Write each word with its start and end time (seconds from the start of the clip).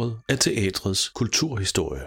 sporet 0.00 0.16
af 0.28 0.38
teatrets 0.38 1.08
kulturhistorie. 1.08 2.00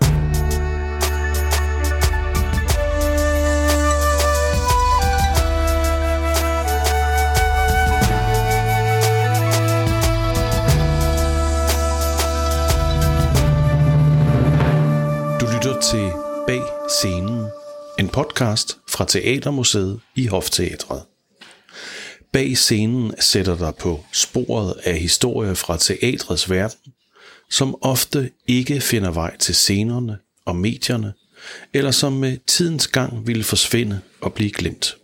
Du 15.39 15.45
lytter 15.55 15.81
til 15.91 16.11
Bag 16.47 16.61
Scenen, 16.89 17.47
en 17.99 18.09
podcast 18.09 18.77
fra 18.89 19.05
Teatermuseet 19.05 19.99
i 20.15 20.27
Hofteatret. 20.27 21.03
Bag 22.33 22.57
scenen 22.57 23.13
sætter 23.19 23.57
dig 23.57 23.73
på 23.75 24.03
sporet 24.13 24.73
af 24.83 24.99
historier 24.99 25.53
fra 25.53 25.77
teatrets 25.77 26.49
verden, 26.49 26.93
som 27.53 27.75
ofte 27.81 28.31
ikke 28.47 28.81
finder 28.81 29.11
vej 29.11 29.37
til 29.37 29.55
scenerne 29.55 30.17
og 30.45 30.55
medierne, 30.55 31.13
eller 31.73 31.91
som 31.91 32.13
med 32.13 32.37
tidens 32.47 32.87
gang 32.87 33.27
ville 33.27 33.43
forsvinde 33.43 34.01
og 34.21 34.33
blive 34.33 34.51
glemt. 34.51 34.97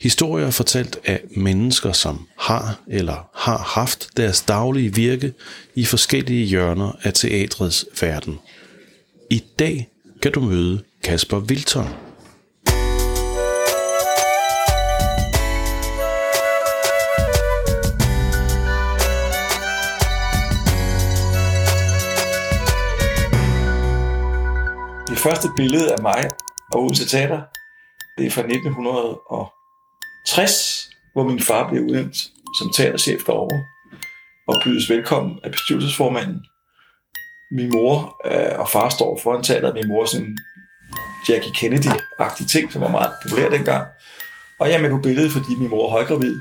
Historier 0.00 0.50
fortalt 0.50 0.98
af 1.04 1.20
mennesker, 1.36 1.92
som 1.92 2.28
har 2.38 2.80
eller 2.88 3.30
har 3.34 3.58
haft 3.58 4.08
deres 4.16 4.42
daglige 4.42 4.94
virke 4.94 5.32
i 5.74 5.84
forskellige 5.84 6.46
hjørner 6.46 6.92
af 7.02 7.12
teatrets 7.12 7.86
verden. 8.00 8.38
I 9.30 9.44
dag 9.58 9.88
kan 10.22 10.32
du 10.32 10.40
møde 10.40 10.82
Kasper 11.02 11.38
Wilton. 11.38 11.88
Første 25.24 25.48
billede 25.56 25.92
af 25.92 26.02
mig 26.02 26.30
og 26.72 26.82
Odense 26.82 27.08
Teater, 27.08 27.42
det 28.18 28.26
er 28.26 28.30
fra 28.30 28.42
1960, 28.42 30.90
hvor 31.12 31.24
min 31.28 31.40
far 31.40 31.70
blev 31.70 31.82
udnævnt 31.82 32.16
som 32.58 32.70
teaterchef 32.76 33.20
derovre 33.26 33.64
og 34.48 34.54
bydes 34.64 34.90
velkommen 34.90 35.38
af 35.44 35.50
bestyrelsesformanden. 35.50 36.44
Min 37.50 37.70
mor 37.70 38.20
øh, 38.30 38.58
og 38.58 38.68
far 38.68 38.88
står 38.88 39.20
foran 39.22 39.42
teateret. 39.42 39.74
Min 39.74 39.88
mor 39.88 40.02
er 40.02 40.06
sådan 40.06 40.26
en 40.26 40.38
Jackie 41.28 41.52
Kennedy-agtig 41.58 42.46
ting, 42.52 42.72
som 42.72 42.82
var 42.82 42.90
meget 42.90 43.12
populær 43.22 43.50
dengang. 43.50 43.86
Og 44.60 44.68
jeg 44.68 44.76
er 44.76 44.82
med 44.82 44.90
på 44.90 44.98
billedet, 44.98 45.32
fordi 45.32 45.54
min 45.58 45.70
mor 45.70 45.86
er 45.86 45.90
højgravid. 45.90 46.40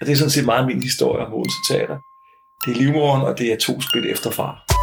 Og 0.00 0.06
det 0.06 0.12
er 0.12 0.16
sådan 0.16 0.30
set 0.30 0.44
meget 0.44 0.66
min 0.66 0.82
historie 0.82 1.26
om 1.26 1.34
Odense 1.34 1.58
Teater. 1.70 1.98
Det 2.64 2.70
er 2.72 2.76
livmoren, 2.76 3.22
og 3.22 3.38
det 3.38 3.52
er 3.52 3.56
to 3.56 3.80
skridt 3.80 4.06
efter 4.06 4.30
far. 4.30 4.75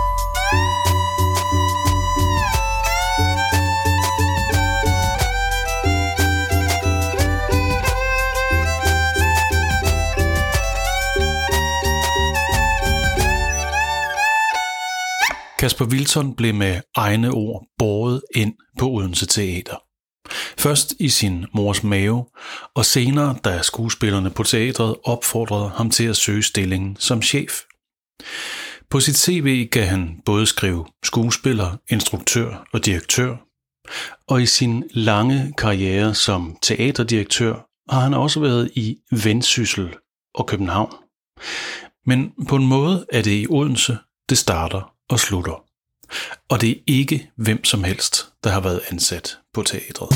Kasper 15.64 15.86
Wilson 15.86 16.36
blev 16.36 16.56
med 16.56 16.82
egne 16.96 17.32
ord 17.32 17.68
båret 17.78 18.22
ind 18.36 18.54
på 18.80 18.90
Odense 18.90 19.26
Teater. 19.26 19.76
Først 20.58 20.94
i 21.00 21.10
sin 21.10 21.46
mors 21.54 21.84
mave, 21.84 22.26
og 22.76 22.86
senere, 22.86 23.36
da 23.44 23.62
skuespillerne 23.62 24.30
på 24.30 24.44
teatret 24.44 24.96
opfordrede 25.04 25.70
ham 25.70 25.90
til 25.90 26.04
at 26.04 26.16
søge 26.16 26.44
stillingen 26.44 26.96
som 27.00 27.22
chef. 27.22 27.52
På 28.90 29.00
sit 29.00 29.18
CV 29.18 29.70
kan 29.70 29.88
han 29.88 30.22
både 30.26 30.46
skrive 30.46 30.86
skuespiller, 31.04 31.78
instruktør 31.90 32.68
og 32.74 32.86
direktør, 32.86 33.36
og 34.28 34.42
i 34.42 34.46
sin 34.46 34.84
lange 34.92 35.54
karriere 35.58 36.16
som 36.16 36.58
teaterdirektør 36.62 37.54
har 37.90 38.00
han 38.02 38.14
også 38.14 38.40
været 38.40 38.72
i 38.76 38.98
Vendsyssel 39.24 39.96
og 40.36 40.48
København. 40.48 40.94
Men 42.06 42.32
på 42.48 42.56
en 42.56 42.68
måde 42.68 43.06
er 43.12 43.22
det 43.22 43.42
i 43.42 43.48
Odense, 43.50 43.98
det 44.30 44.38
starter 44.38 44.93
og 45.10 45.20
slutter. 45.20 45.64
Og 46.50 46.62
det 46.62 46.70
er 46.70 46.82
ikke 46.88 47.30
hvem 47.36 47.64
som 47.64 47.84
helst, 47.84 48.28
der 48.44 48.50
har 48.50 48.62
været 48.62 48.82
ansat 48.92 49.38
på 49.54 49.64
teatret. 49.64 50.10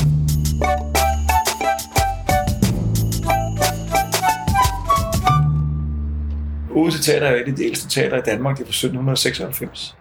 Odense 6.70 7.02
Teater 7.02 7.26
er 7.26 7.34
et 7.34 7.48
af 7.48 7.56
de 7.56 7.64
ældste 7.64 7.88
teater 7.88 8.16
i 8.16 8.20
Danmark, 8.26 8.56
det 8.56 8.62
er 8.62 8.66
fra 8.66 8.86
1796. 8.86 9.96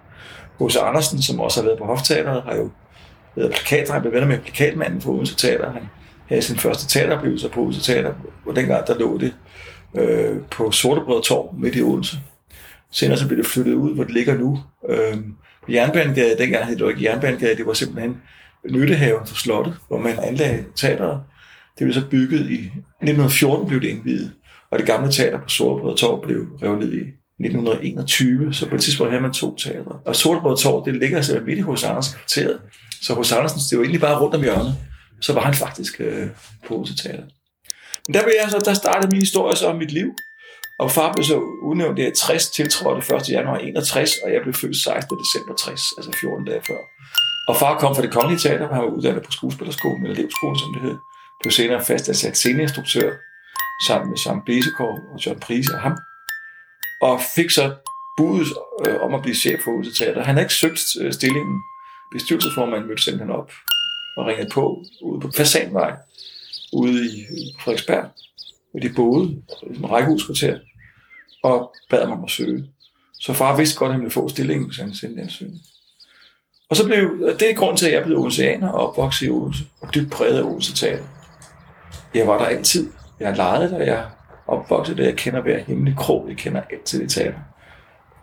H.C. 0.60 0.76
Andersen, 0.76 1.22
som 1.22 1.40
også 1.40 1.62
har 1.62 1.66
været 1.68 1.80
på 1.80 1.86
Hofteateret, 1.86 2.44
har 2.44 2.56
jo 2.56 2.70
været 3.36 3.52
plakat, 3.52 3.90
han 3.90 4.02
blev 4.02 4.14
venner 4.14 4.28
med 4.28 4.40
plakatmanden 4.40 5.02
for 5.02 5.12
Odense 5.12 5.36
Teater. 5.36 5.72
Han 5.72 5.84
havde 6.28 6.42
sin 6.42 6.58
første 6.58 6.88
teateroplevelse 6.88 7.50
på 7.50 7.62
Odense 7.62 7.82
Teater, 7.82 8.14
og 8.46 8.56
dengang 8.56 8.88
der 8.88 8.98
lå 8.98 9.18
det 9.18 9.34
øh, 9.94 10.38
på 10.52 10.72
Sortebrød 10.72 11.24
Torv 11.24 11.56
midt 11.60 11.76
i 11.76 11.82
Odense. 11.82 12.18
Senere 12.92 13.18
så 13.18 13.28
blev 13.28 13.38
det 13.38 13.46
flyttet 13.46 13.74
ud, 13.74 13.96
hvor 13.96 14.04
det 14.04 14.14
ligger 14.14 14.38
nu. 14.38 14.60
Øh, 14.90 15.18
Jernbanegade, 15.70 16.38
dengang 16.38 16.66
hed 16.66 16.76
det 16.76 16.82
jo 16.82 16.90
ikke 16.90 17.04
Jernbanegade, 17.04 17.56
det 17.56 17.66
var 17.66 17.74
simpelthen 17.74 18.18
Nyttehaven 18.70 19.28
for 19.28 19.36
Slottet, 19.36 19.76
hvor 19.88 19.98
man 20.00 20.20
anlagde 20.24 20.66
teateret. 20.76 21.22
Det 21.80 21.86
blev 21.86 21.94
så 21.94 22.04
bygget 22.12 22.52
i 22.52 22.56
1914 22.56 23.68
blev 23.68 23.82
det 23.82 23.88
indvidet, 23.88 24.32
og 24.72 24.80
det 24.80 24.88
gamle 24.88 25.12
teater 25.12 25.40
på 25.40 25.50
Sortebrød 25.50 25.98
Torv 25.98 26.24
blev 26.24 26.46
revet 26.64 26.94
i 26.94 27.02
1921, 27.40 28.54
så 28.54 28.70
på 28.70 28.76
et 28.76 28.82
tidspunkt 28.82 29.12
havde 29.12 29.22
man 29.22 29.34
to 29.34 29.56
teatre. 29.56 30.00
Og 30.06 30.16
Sortebrød 30.16 30.58
Torv, 30.58 30.86
det 30.86 30.96
ligger 30.96 31.18
altså 31.18 31.42
midt 31.46 31.60
i 31.60 31.62
hos 31.62 31.84
Andersen 31.84 32.18
kvarteret, 32.18 32.60
så 33.02 33.14
hos 33.14 33.32
Andersen, 33.32 33.60
det 33.70 33.78
var 33.78 33.84
egentlig 33.84 34.02
bare 34.02 34.20
rundt 34.20 34.36
om 34.36 34.42
hjørnet. 34.42 34.76
Så 35.22 35.34
var 35.34 35.42
han 35.42 35.54
faktisk 35.54 36.02
øh, 36.02 36.28
på 36.68 36.76
Odense 36.76 36.98
Teater. 36.98 37.24
Men 38.08 38.14
der, 38.14 38.24
blev 38.24 38.34
jeg 38.42 38.52
så, 38.52 38.60
der 38.66 38.74
startede 38.74 39.12
min 39.12 39.20
historie 39.20 39.56
så 39.56 39.68
om 39.68 39.78
mit 39.78 39.92
liv. 39.92 40.14
Og 40.80 40.92
far 40.92 41.14
blev 41.14 41.26
så 41.26 41.38
udnævnt 41.40 42.00
i 42.00 42.12
60, 42.16 42.50
tiltrådte 42.50 43.16
1. 43.16 43.30
januar 43.30 43.58
61, 43.58 44.18
og 44.24 44.34
jeg 44.34 44.42
blev 44.42 44.54
født 44.54 44.78
16. 44.78 45.18
december 45.24 45.56
60, 45.56 45.82
altså 45.98 46.12
14 46.22 46.46
dage 46.46 46.62
før. 46.68 46.82
Og 47.50 47.56
far 47.56 47.80
kom 47.80 47.96
fra 47.96 48.02
det 48.02 48.12
kongelige 48.12 48.40
teater, 48.40 48.68
han 48.74 48.82
var 48.84 48.96
uddannet 48.98 49.24
på 49.24 49.32
skuespillerskolen, 49.32 50.04
eller 50.04 50.16
elevskolen, 50.18 50.60
som 50.60 50.74
det 50.74 50.82
hed. 50.82 50.98
Blev 51.42 51.52
senere 51.52 51.86
fastansat 51.86 52.38
sceneinstruktør 52.38 53.12
sammen 53.88 54.10
med 54.10 54.18
Sam 54.18 54.42
Besekov 54.46 54.94
og 55.14 55.26
John 55.26 55.40
Prise 55.40 55.74
og 55.74 55.82
ham. 55.82 55.96
Og 57.02 57.22
fik 57.36 57.50
så 57.50 57.76
budet 58.18 58.48
øh, 58.88 59.02
om 59.02 59.14
at 59.14 59.22
blive 59.22 59.36
chef 59.36 59.60
for 59.64 59.72
Odense 59.72 59.94
Teater. 59.94 60.24
Han 60.24 60.36
havde 60.36 60.46
ikke 60.46 60.54
søgt 60.54 60.82
øh, 61.02 61.14
stillingen. 61.14 61.58
Bestyrelsesformanden 62.12 62.88
mødte 62.88 63.04
simpelthen 63.04 63.36
op 63.40 63.52
og 64.18 64.26
ringede 64.26 64.50
på 64.54 64.84
ude 65.02 65.22
på 65.22 65.32
Fasanvej, 65.38 65.94
ude 66.74 67.06
i 67.06 67.26
Frederiksberg, 67.60 68.06
hvor 68.72 68.80
de 68.80 68.90
boede, 68.96 69.42
en 69.64 69.92
rækkehuskvarter, 69.92 70.60
og 71.44 71.76
bad 71.90 72.08
mig 72.08 72.18
om 72.18 72.24
at 72.24 72.32
søge. 72.32 72.66
Så 73.20 73.34
far 73.34 73.58
vidste 73.58 73.80
godt, 73.80 73.90
at 73.90 73.94
han 73.94 74.02
ville 74.02 74.12
få 74.12 74.30
stillingen, 74.30 74.74
så 74.74 74.82
han 74.82 74.94
sendte 74.94 75.22
ansøgning. 75.22 75.62
Og 76.70 76.76
så 76.76 76.86
blev, 76.86 77.20
det 77.40 77.52
er 77.52 77.56
grund 77.56 77.78
til, 77.78 77.88
at 77.88 77.94
jeg 77.94 78.04
blev 78.04 78.18
odenseaner 78.18 78.70
og 78.70 78.90
opvokset 78.90 79.28
i 79.28 79.30
Odense, 79.30 79.64
og 79.82 79.96
dybt 79.96 80.12
præget 80.12 80.38
af 80.38 80.44
Odense 80.44 80.76
Teater. 80.76 81.04
Jeg 82.14 82.28
var 82.28 82.38
der 82.38 82.46
altid. 82.46 82.90
Jeg 83.20 83.36
legede 83.38 83.70
der, 83.72 83.84
jeg 83.84 84.06
opvokset 84.48 84.98
der, 84.98 85.04
jeg 85.04 85.16
kender 85.16 85.42
hver 85.42 85.60
hemmelig 85.60 85.96
krog, 85.98 86.26
jeg 86.30 86.38
kender 86.38 86.62
alt 86.62 86.84
til 86.84 87.00
det 87.00 87.10
teater. 87.10 87.40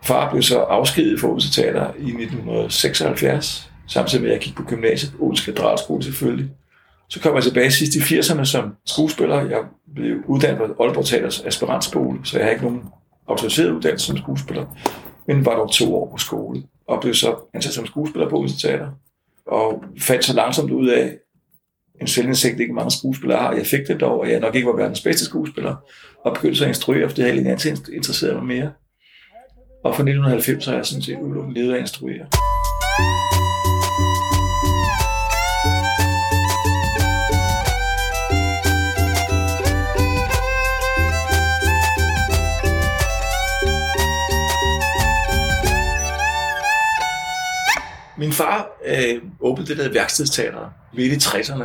Far 0.03 0.31
blev 0.31 0.41
så 0.41 0.59
afskediget 0.59 1.19
fra 1.19 1.27
Odense 1.27 1.61
Teater 1.61 1.93
i 1.97 2.07
1976, 2.07 3.71
samtidig 3.87 4.21
med, 4.23 4.31
at 4.31 4.33
jeg 4.33 4.43
gik 4.43 4.55
på 4.55 4.63
gymnasiet, 4.63 5.13
Odense 5.19 5.45
Katedralskole 5.45 6.03
selvfølgelig. 6.03 6.49
Så 7.09 7.21
kom 7.21 7.35
jeg 7.35 7.43
tilbage 7.43 7.71
sidst 7.71 7.95
i 7.95 7.99
80'erne 7.99 8.45
som 8.45 8.75
skuespiller. 8.85 9.41
Jeg 9.41 9.59
blev 9.95 10.17
uddannet 10.27 10.57
på 10.57 10.83
Aalborg 10.83 11.05
Teaters 11.05 11.39
aspirantskole, 11.39 12.19
så 12.23 12.37
jeg 12.37 12.45
har 12.45 12.51
ikke 12.51 12.63
nogen 12.63 12.83
autoriseret 13.27 13.71
uddannelse 13.71 14.07
som 14.07 14.17
skuespiller, 14.17 14.65
men 15.27 15.45
var 15.45 15.55
dog 15.55 15.71
to 15.71 15.95
år 15.95 16.11
på 16.11 16.17
skole, 16.17 16.63
og 16.87 17.01
blev 17.01 17.13
så 17.13 17.35
ansat 17.53 17.73
som 17.73 17.85
skuespiller 17.85 18.29
på 18.29 18.37
Odense 18.37 18.67
Teater, 18.67 18.87
og 19.47 19.83
fandt 19.99 20.25
så 20.25 20.33
langsomt 20.33 20.71
ud 20.71 20.87
af, 20.87 21.17
en 22.01 22.07
selvindsigt 22.07 22.59
ikke 22.59 22.73
mange 22.73 22.91
skuespillere 22.91 23.39
har. 23.39 23.53
Jeg 23.53 23.65
fik 23.65 23.87
det 23.87 23.99
dog, 23.99 24.19
og 24.19 24.31
jeg 24.31 24.39
nok 24.39 24.55
ikke 24.55 24.67
var 24.67 24.75
verdens 24.75 25.01
bedste 25.01 25.25
skuespiller, 25.25 25.75
og 26.25 26.33
begyndte 26.33 26.57
så 26.57 26.63
at 26.63 26.67
instruere, 26.67 27.09
for 27.09 27.15
det 27.15 27.25
havde 27.25 27.37
jeg 27.37 27.51
altid 27.51 27.93
interesseret 27.93 28.35
mig 28.35 28.45
mere. 28.45 28.71
Og 29.83 29.95
fra 29.95 30.03
1990 30.03 30.65
har 30.65 30.73
jeg 30.73 30.85
sådan 30.85 31.01
set 31.01 31.17
udelukkende 31.21 31.59
levet 31.59 31.71
af 31.71 31.75
at 31.75 31.81
instruere. 31.81 32.25
Min 48.17 48.33
far 48.33 48.67
øh, 48.85 49.21
åbnede 49.39 49.69
det 49.69 49.77
der 49.77 49.89
værkstedsteater 49.89 50.69
midt 50.93 51.13
i 51.13 51.27
60'erne 51.27 51.63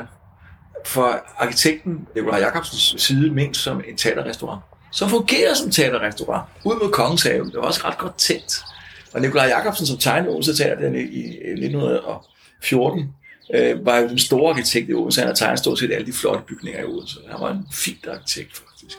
for 0.86 1.24
arkitekten 1.38 2.08
Nikolaj 2.14 2.38
Jacobsens 2.38 3.02
side 3.02 3.30
ment 3.30 3.56
som 3.56 3.82
en 3.88 3.96
teaterrestaurant. 3.96 4.60
Som 4.92 5.08
fungerede 5.08 5.56
som 5.56 5.70
teaterrestaurant. 5.70 6.48
Ud 6.64 6.74
mod 6.82 6.92
Kongens 6.92 7.22
Have. 7.22 7.44
Det 7.44 7.54
var 7.54 7.62
også 7.62 7.80
ret 7.84 7.98
godt 7.98 8.18
tændt. 8.18 8.64
Og 9.12 9.20
Nikolaj 9.20 9.46
Jacobsen, 9.46 9.86
som 9.86 9.98
tegnede 9.98 10.30
Odense 10.30 10.56
Teater 10.56 10.92
i 10.94 11.20
1914, 11.28 13.14
øh, 13.54 13.86
var 13.86 13.98
jo 13.98 14.08
den 14.08 14.18
store 14.18 14.50
arkitekt 14.50 14.90
i 14.90 14.94
Odense. 14.94 15.20
Han 15.20 15.28
har 15.28 15.34
tegnet 15.34 15.58
stort 15.58 15.78
set 15.78 15.92
alle 15.92 16.06
de 16.06 16.12
flotte 16.12 16.42
bygninger 16.48 16.80
i 16.80 16.84
Odense. 16.84 17.18
Han 17.30 17.40
var 17.40 17.50
en 17.50 17.66
fin 17.72 17.96
arkitekt, 18.08 18.56
faktisk. 18.56 18.98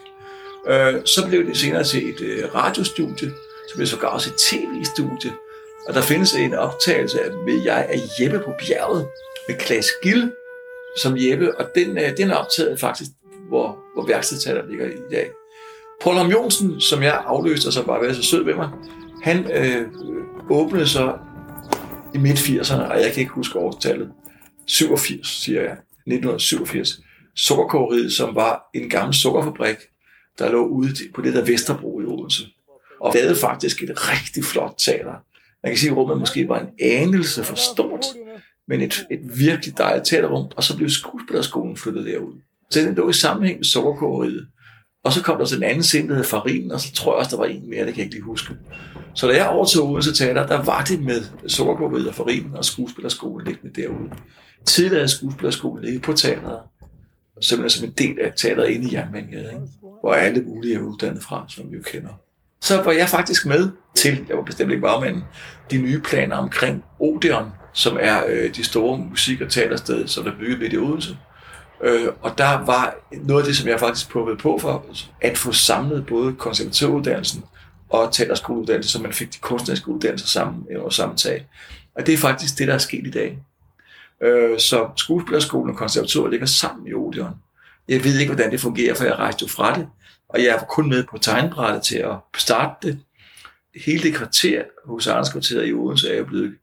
Øh, 0.67 1.05
så 1.05 1.27
blev 1.27 1.47
det 1.47 1.57
senere 1.57 1.83
til 1.83 2.09
et 2.09 2.21
øh, 2.21 2.55
radiostudie, 2.55 3.29
så 3.69 3.75
blev 3.75 3.79
det 3.85 3.89
sågar 3.89 4.07
også 4.07 4.29
et 4.29 4.35
tv-studie. 4.35 5.31
Og 5.87 5.93
der 5.93 6.01
findes 6.01 6.33
en 6.33 6.53
optagelse 6.53 7.21
af, 7.21 7.29
ved 7.45 7.63
jeg, 7.63 7.87
af 7.89 7.99
Jeppe 8.19 8.39
på 8.39 8.51
bjerget 8.59 9.07
med 9.47 9.55
Klaas 9.55 9.87
Gild 10.03 10.31
som 10.97 11.17
Jeppe, 11.17 11.59
og 11.59 11.65
den, 11.75 11.97
øh, 11.97 12.17
den 12.17 12.29
er 12.29 12.35
optaget 12.35 12.79
faktisk, 12.79 13.11
hvor, 13.47 13.79
hvor 13.93 14.07
værkstedtaler 14.07 14.67
ligger 14.69 14.85
i 14.85 15.11
dag. 15.11 15.29
Paul 16.01 16.15
Ham 16.15 16.27
Jonsen, 16.27 16.81
som 16.81 17.03
jeg 17.03 17.23
afløste, 17.25 17.67
og 17.67 17.73
som 17.73 17.85
bare 17.85 18.07
var 18.07 18.13
så 18.13 18.23
sød 18.23 18.43
ved 18.43 18.55
mig, 18.55 18.69
han 19.23 19.51
øh, 19.51 19.87
åbnede 20.49 20.87
så 20.87 21.17
i 22.13 22.17
midt-80'erne, 22.17 22.91
og 22.91 23.01
jeg 23.01 23.11
kan 23.13 23.21
ikke 23.21 23.33
huske 23.33 23.59
årstallet, 23.59 24.11
87, 24.67 25.27
siger 25.27 25.61
jeg, 25.61 25.71
1987, 25.71 26.99
sukkerkogeriet, 27.35 28.13
som 28.13 28.35
var 28.35 28.69
en 28.73 28.89
gammel 28.89 29.13
sukkerfabrik, 29.13 29.77
der 30.39 30.51
lå 30.51 30.65
ude 30.65 30.89
på 31.15 31.21
det 31.21 31.33
der 31.33 31.45
Vesterbro 31.45 32.01
i 32.01 32.05
Odense. 32.05 32.43
Og 32.99 33.13
lavede 33.13 33.35
faktisk 33.35 33.83
et 33.83 33.91
rigtig 33.95 34.43
flot 34.43 34.73
teater. 34.77 35.13
Man 35.63 35.71
kan 35.71 35.77
sige, 35.77 35.91
at 35.91 35.97
rummet 35.97 36.17
måske 36.17 36.47
var 36.47 36.59
en 36.59 36.69
anelse 36.81 37.43
for 37.43 37.55
stort, 37.55 38.05
men 38.67 38.81
et, 38.81 39.05
et 39.11 39.39
virkelig 39.39 39.77
dejligt 39.77 40.07
teaterrum, 40.07 40.51
og 40.55 40.63
så 40.63 40.77
blev 40.77 40.89
skuespillerskolen 40.89 41.77
flyttet 41.77 42.05
derud. 42.05 42.33
Så 42.69 42.79
den 42.79 42.95
lå 42.95 43.09
i 43.09 43.13
sammenhæng 43.13 43.57
med 43.57 43.65
sukkerkogeriet. 43.65 44.47
Og 45.03 45.13
så 45.13 45.23
kom 45.23 45.37
der 45.37 45.45
så 45.45 45.57
en 45.57 45.63
anden 45.63 45.83
scene, 45.83 46.09
der 46.09 46.15
hed 46.15 46.23
Farin, 46.23 46.71
og 46.71 46.79
så 46.79 46.93
tror 46.93 47.11
jeg 47.13 47.19
også, 47.19 47.31
der 47.31 47.37
var 47.37 47.45
en 47.45 47.69
mere, 47.69 47.85
det 47.85 47.93
kan 47.93 47.97
jeg 47.97 48.05
ikke 48.05 48.15
lige 48.15 48.23
huske. 48.23 48.53
Så 49.15 49.27
da 49.27 49.33
jeg 49.37 49.47
overtog 49.47 49.89
Odense 49.89 50.13
Teater, 50.13 50.47
der 50.47 50.63
var 50.63 50.83
det 50.83 51.03
med 51.03 51.21
sukkerkogeriet 51.47 52.07
og 52.07 52.15
Farin 52.15 52.51
og 52.53 52.65
skuespillerskolen 52.65 53.47
liggende 53.47 53.81
derude. 53.81 54.09
Tidligere 54.65 55.07
skuespillerskolen 55.07 55.85
ligge 55.85 55.99
på 55.99 56.13
teateret, 56.13 56.59
simpelthen 57.41 57.79
som 57.79 57.87
en 57.87 57.93
del 57.97 58.19
af 58.19 58.33
teateret 58.35 58.69
inde 58.69 58.89
i 58.89 58.93
Jernbanegade, 58.93 59.67
hvor 60.01 60.13
alle 60.13 60.41
mulige 60.41 60.75
er 60.75 60.79
uddannet 60.79 61.23
fra, 61.23 61.45
som 61.49 61.71
vi 61.71 61.77
jo 61.77 61.83
kender. 61.83 62.13
Så 62.61 62.81
var 62.81 62.91
jeg 62.91 63.09
faktisk 63.09 63.45
med 63.45 63.69
til, 63.95 64.25
jeg 64.29 64.37
var 64.37 64.43
bestemt 64.43 64.71
ikke 64.71 64.81
bagmanden, 64.81 65.23
de 65.71 65.77
nye 65.77 65.99
planer 65.99 66.35
omkring 66.35 66.83
Odeon, 66.99 67.51
som 67.73 67.97
er 67.99 68.23
øh, 68.27 68.55
de 68.55 68.63
store 68.63 68.97
musik- 68.97 69.41
og 69.41 69.49
teatersted, 69.49 70.07
som 70.07 70.23
der 70.23 70.31
bygget 70.39 70.59
midt 70.59 70.73
i 70.73 70.77
Odense. 70.77 71.17
Øh, 71.83 72.07
og 72.21 72.37
der 72.37 72.65
var 72.65 72.95
noget 73.11 73.41
af 73.41 73.45
det, 73.47 73.57
som 73.57 73.67
jeg 73.67 73.79
faktisk 73.79 74.09
prøvede 74.09 74.37
på 74.37 74.57
for, 74.61 74.85
at 75.21 75.37
få 75.37 75.51
samlet 75.51 76.05
både 76.05 76.33
konservatoruddannelsen 76.33 77.43
og 77.89 78.13
teaterskoleuddannelsen, 78.13 78.89
så 78.89 79.03
man 79.03 79.13
fik 79.13 79.33
de 79.33 79.39
kunstneriske 79.39 79.89
uddannelser 79.89 80.27
sammen 80.27 80.65
øh, 80.71 80.77
under 80.77 80.89
samme 80.89 81.15
tag. 81.15 81.47
Og 81.95 82.05
det 82.05 82.13
er 82.13 82.17
faktisk 82.17 82.57
det, 82.57 82.67
der 82.67 82.73
er 82.73 82.77
sket 82.77 83.07
i 83.07 83.11
dag. 83.11 83.39
Øh, 84.23 84.59
så 84.59 84.89
skuespillerskolen 84.95 85.69
og 85.69 85.77
konservatoriet 85.77 86.31
ligger 86.31 86.47
sammen 86.47 86.87
i 86.87 86.93
Odeon. 86.93 87.35
Jeg 87.91 88.03
ved 88.03 88.19
ikke, 88.19 88.33
hvordan 88.33 88.51
det 88.51 88.59
fungerer, 88.59 88.95
for 88.95 89.03
jeg 89.03 89.15
rejste 89.15 89.43
jo 89.43 89.47
fra 89.47 89.79
det, 89.79 89.87
og 90.29 90.43
jeg 90.43 90.53
var 90.53 90.65
kun 90.69 90.89
med 90.89 91.03
på 91.03 91.17
tegnbrættet 91.17 91.83
til 91.83 91.97
at 91.97 92.15
starte 92.37 92.87
det. 92.87 92.99
Hele 93.85 94.03
det 94.03 94.15
kvarter 94.15 94.63
hos 94.85 95.07
Arnes 95.07 95.51
i 95.51 95.73
Odense 95.73 96.13
er 96.13 96.17
jo 96.17 96.25
blevet 96.25 96.55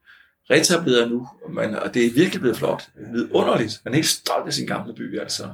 retableret 0.50 1.10
nu, 1.10 1.28
man, 1.50 1.74
og 1.74 1.94
det 1.94 2.06
er 2.06 2.10
virkelig 2.10 2.40
blevet 2.40 2.56
flot. 2.56 2.88
Vidunderligt. 3.12 3.80
Man 3.84 3.94
er 3.94 3.96
helt 3.96 4.06
stolt 4.06 4.46
af 4.46 4.52
sin 4.52 4.66
gamle 4.66 4.94
by, 4.94 5.20
altså. 5.20 5.44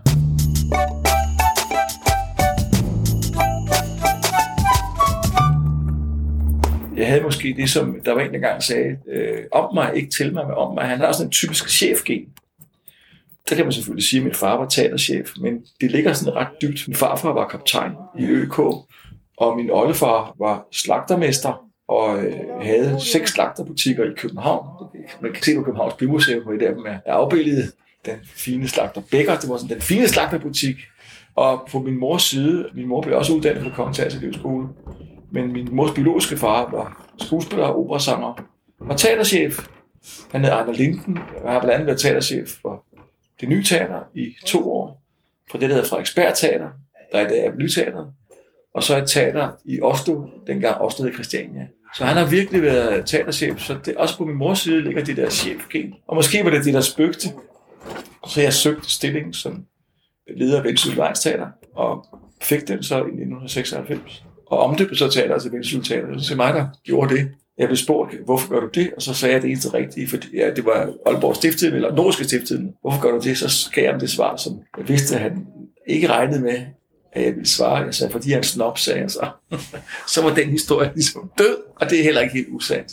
Jeg 6.97 7.07
havde 7.09 7.23
måske 7.23 7.55
det, 7.57 7.71
som 7.71 8.01
der 8.05 8.13
var 8.13 8.21
en, 8.21 8.33
der 8.33 8.39
gang 8.39 8.63
sagde, 8.63 8.99
øh, 9.13 9.45
om 9.53 9.75
mig, 9.75 9.97
ikke 9.97 10.11
til 10.11 10.33
mig, 10.33 10.47
men 10.47 10.55
om 10.55 10.75
mig. 10.75 10.85
Han 10.85 11.01
har 11.01 11.13
sådan 11.13 11.27
en 11.27 11.31
typisk 11.31 11.69
chefgen. 11.69 12.25
Der 13.49 13.57
kan 13.57 13.65
man 13.65 13.73
selvfølgelig 13.73 14.05
sige, 14.05 14.21
at 14.21 14.25
min 14.25 14.35
far 14.35 14.57
var 14.57 14.69
teaterchef, 14.69 15.31
men 15.41 15.65
det 15.81 15.91
ligger 15.91 16.13
sådan 16.13 16.35
ret 16.35 16.49
dybt. 16.63 16.89
Min 16.89 16.97
farfar 16.97 17.33
var 17.33 17.49
kaptajn 17.49 17.93
i 18.19 18.25
ØK, 18.25 18.59
og 19.37 19.57
min 19.57 19.71
oldefar 19.71 20.35
var 20.39 20.67
slagtermester, 20.73 21.65
og 21.89 22.25
øh, 22.25 22.35
havde 22.63 23.01
seks 23.01 23.33
slagterbutikker 23.33 24.05
i 24.05 24.15
København. 24.17 24.67
Man 25.21 25.33
kan 25.33 25.43
se 25.43 25.55
på 25.55 25.63
Københavns 25.63 25.95
Bymuseum, 25.95 26.43
hvor 26.43 26.53
et 26.53 26.63
af 26.63 26.75
dem 26.75 26.85
er 26.87 26.99
afbildet. 27.07 27.73
Den 28.07 28.15
fine 28.25 28.69
slagter 28.69 29.03
Bækker, 29.11 29.37
det 29.39 29.51
var 29.51 29.57
sådan 29.57 29.75
den 29.75 29.83
fine 29.83 30.09
slagterbutik. 30.09 30.77
Og 31.35 31.69
på 31.71 31.79
min 31.79 31.99
mors 31.99 32.23
side, 32.23 32.67
min 32.75 32.87
mor 32.87 33.03
blev 33.03 33.17
også 33.17 33.33
uddannet 33.33 33.65
på 33.65 33.71
Kongens 33.71 34.37
Skole, 34.37 34.69
men 35.33 35.53
min 35.53 35.69
mors 35.73 35.91
biologiske 35.91 36.37
far 36.37 36.71
var 36.71 37.07
skuespiller, 37.19 37.65
operasanger 37.65 38.47
og 38.81 38.97
teaterchef. 38.97 39.67
Han 40.33 40.45
hed 40.45 40.51
Arne 40.53 40.73
Linden, 40.73 41.19
og 41.45 41.53
har 41.53 41.61
blandt 41.61 41.75
andet 41.75 41.87
været 41.87 42.01
teaterchef 42.01 42.49
for 42.63 42.85
det 43.41 43.49
nye 43.49 43.65
teater 43.65 44.01
i 44.15 44.35
to 44.47 44.73
år, 44.73 45.03
på 45.51 45.59
det, 45.59 45.71
der 45.71 45.75
hedder 45.75 45.89
Frederiksberg 45.89 46.35
Teater, 46.35 46.71
der 47.13 47.21
i 47.21 47.29
dag 47.29 47.47
er 47.47 47.55
Nyteateret 47.55 48.13
og 48.75 48.83
så 48.83 48.99
et 48.99 49.09
teater 49.09 49.51
i 49.65 49.81
Oslo, 49.81 50.27
dengang 50.47 50.81
Oslo 50.81 51.05
hed 51.05 51.15
Christiania. 51.15 51.69
Så 51.97 52.05
han 52.05 52.17
har 52.17 52.27
virkelig 52.27 52.63
været 52.63 53.07
teaterchef, 53.07 53.61
så 53.61 53.79
det, 53.85 53.97
også 53.97 54.19
på 54.19 54.25
min 54.25 54.37
mors 54.37 54.59
side 54.59 54.83
ligger 54.83 55.05
det 55.05 55.17
der 55.17 55.31
chefgen. 55.31 55.95
Og 56.07 56.17
måske 56.17 56.45
var 56.45 56.51
det 56.51 56.65
det, 56.65 56.75
der 56.75 56.81
spøgte. 56.81 57.29
Så 58.29 58.41
jeg 58.41 58.53
søgte 58.53 58.91
stillingen 58.91 59.33
som 59.33 59.67
leder 60.37 60.59
af 60.59 60.65
Vendsyssel 60.65 61.03
Teater, 61.23 61.49
og 61.75 62.07
fik 62.43 62.69
den 62.69 62.83
så 62.83 62.95
i 62.95 62.99
1996. 62.99 64.25
Og 64.47 64.59
omdøbte 64.59 64.97
så 64.97 65.11
teater 65.11 65.39
til 65.39 65.53
Vendsyssel 65.53 65.85
Teater. 65.85 66.19
Så 66.19 66.29
det 66.29 66.37
mig, 66.37 66.55
der 66.55 66.67
gjorde 66.85 67.15
det. 67.15 67.31
Jeg 67.59 67.69
blev 67.69 67.77
spurgt, 67.77 68.15
hvorfor 68.25 68.49
gør 68.49 68.61
du 68.61 68.69
det? 68.75 68.93
Og 68.97 69.03
så 69.03 69.15
sagde 69.15 69.35
jeg 69.35 69.43
det 69.43 69.51
eneste 69.51 69.75
rigtige, 69.75 70.09
fordi 70.09 70.37
ja, 70.37 70.51
det 70.51 70.65
var 70.65 70.95
Aalborg 71.07 71.37
Stifttiden, 71.37 71.75
eller 71.75 71.95
Nordiske 71.95 72.25
Stifttiden. 72.25 72.75
Hvorfor 72.81 73.01
gør 73.01 73.11
du 73.11 73.19
det? 73.19 73.39
Så 73.39 73.71
gav 73.75 73.85
jeg 73.85 74.01
det 74.01 74.11
svar, 74.11 74.37
som 74.37 74.61
jeg 74.79 74.89
vidste, 74.89 75.15
at 75.15 75.21
han 75.21 75.47
ikke 75.87 76.09
regnede 76.09 76.41
med, 76.41 76.67
at 77.13 77.25
jeg 77.25 77.35
ville 77.35 77.49
svare. 77.49 77.77
Jeg 77.77 77.95
sagde, 77.95 78.13
fordi 78.13 78.33
han 78.33 78.43
snop, 78.43 78.79
sagde 78.79 79.01
jeg 79.01 79.11
så. 79.11 79.29
så 80.15 80.23
var 80.23 80.35
den 80.35 80.51
historie 80.51 80.91
ligesom 80.95 81.31
død, 81.39 81.57
og 81.77 81.91
det 81.91 81.99
er 81.99 82.03
heller 82.03 82.21
ikke 82.21 82.35
helt 82.35 82.49
usandt. 82.49 82.93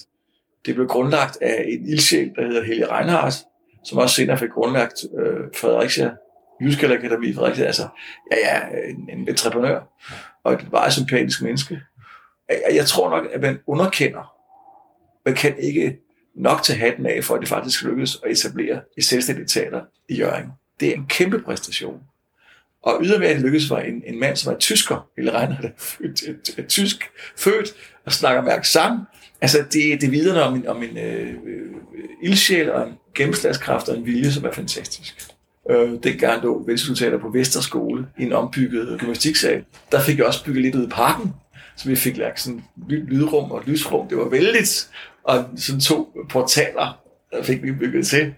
Det 0.66 0.76
blev 0.76 0.88
grundlagt 0.88 1.38
af 1.42 1.66
en 1.68 1.90
ildsjæl, 1.90 2.32
der 2.36 2.48
hedder 2.48 2.64
Helge 2.64 2.92
Reinhardt, 2.92 3.36
som 3.86 3.98
også 3.98 4.16
senere 4.16 4.38
fik 4.38 4.50
grundlagt 4.50 5.06
øh, 5.20 5.40
Fredericia, 5.56 6.12
Jysk 6.62 6.84
Akademi 6.84 7.28
i 7.28 7.34
Fredericia, 7.34 7.66
altså, 7.66 7.88
ja, 8.32 8.38
ja, 8.38 8.62
en, 8.90 9.20
en 9.20 9.30
entreprenør, 9.30 9.80
og 10.44 10.54
et 10.54 10.72
meget 10.72 10.94
sympatisk 10.94 11.42
menneske. 11.42 11.82
Jeg, 12.50 12.76
jeg 12.76 12.86
tror 12.86 13.10
nok, 13.10 13.28
at 13.34 13.42
man 13.42 13.60
underkender, 13.68 14.34
man 15.26 15.36
kan 15.36 15.56
ikke 15.60 15.98
nok 16.36 16.64
til 16.64 16.76
hatten 16.76 17.06
af, 17.06 17.24
for 17.24 17.36
at 17.36 17.42
det 17.42 17.50
faktisk 17.50 17.84
lykkes 17.84 18.18
at 18.26 18.32
etablere 18.32 18.82
et 18.98 19.04
selvstændigt 19.04 19.50
teater 19.50 19.82
i 20.10 20.16
Jørgen. 20.16 20.46
Det 20.80 20.90
er 20.90 20.94
en 20.94 21.06
kæmpe 21.10 21.40
præstation. 21.40 22.00
Og 22.84 23.00
ydermere 23.04 23.34
det 23.34 23.42
lykkedes 23.42 23.68
for 23.68 23.78
en, 23.78 24.04
en 24.06 24.20
mand, 24.20 24.36
som 24.36 24.54
var 24.54 24.60
tysker, 24.60 25.08
eller 25.18 25.32
regner 25.32 25.62
det, 25.62 25.72
født, 25.78 26.68
tysk, 26.68 27.10
født 27.38 27.74
og 28.06 28.12
snakker 28.12 28.42
mærke 28.42 28.68
sammen. 28.68 29.02
Altså, 29.42 29.66
det, 29.74 30.02
det 30.02 30.12
vidner 30.12 30.42
om 30.42 30.56
en, 30.56 30.68
om 30.68 30.84
en 30.84 30.98
øh, 30.98 31.28
øh, 31.28 31.72
ildsjæl 32.24 32.72
og 32.72 32.88
en 32.88 32.94
gennemslagskraft 33.16 33.90
og 33.90 33.98
en 33.98 34.06
vilje, 34.06 34.32
som 34.32 34.46
er 34.46 34.52
fantastisk. 34.52 35.28
Øh, 35.70 35.92
dengang 36.04 36.44
lå 36.44 36.64
velsultater 36.66 37.18
på 37.18 37.30
Vesterskole 37.30 38.08
i 38.20 38.24
en 38.24 38.34
ombygget 38.34 39.00
gymnastiksal. 39.00 39.64
Der 39.92 40.02
fik 40.02 40.18
jeg 40.18 40.26
også 40.26 40.46
bygget 40.46 40.62
lidt 40.62 40.76
ud 40.76 40.88
i 40.88 40.90
parken, 40.90 41.34
så 41.76 41.90
vi 41.90 41.96
fik 41.96 42.18
lagt 42.18 42.40
sådan 42.40 42.64
lydrum 42.88 43.52
og 43.52 43.64
lysrum. 43.66 44.08
Det 44.08 44.18
var 44.18 44.30
vældigt. 44.30 44.90
Og 45.24 45.46
sådan 45.58 45.82
to 45.82 46.26
portaler, 46.30 47.00
der 47.32 47.44
fik 47.44 47.64
vi 47.64 47.72
bygget 47.72 48.08
til. 48.08 48.34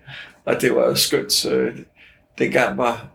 Og 0.45 0.61
det 0.61 0.75
var 0.75 0.93
skønt. 0.93 1.45
Dengang 2.39 2.77
var 2.77 3.07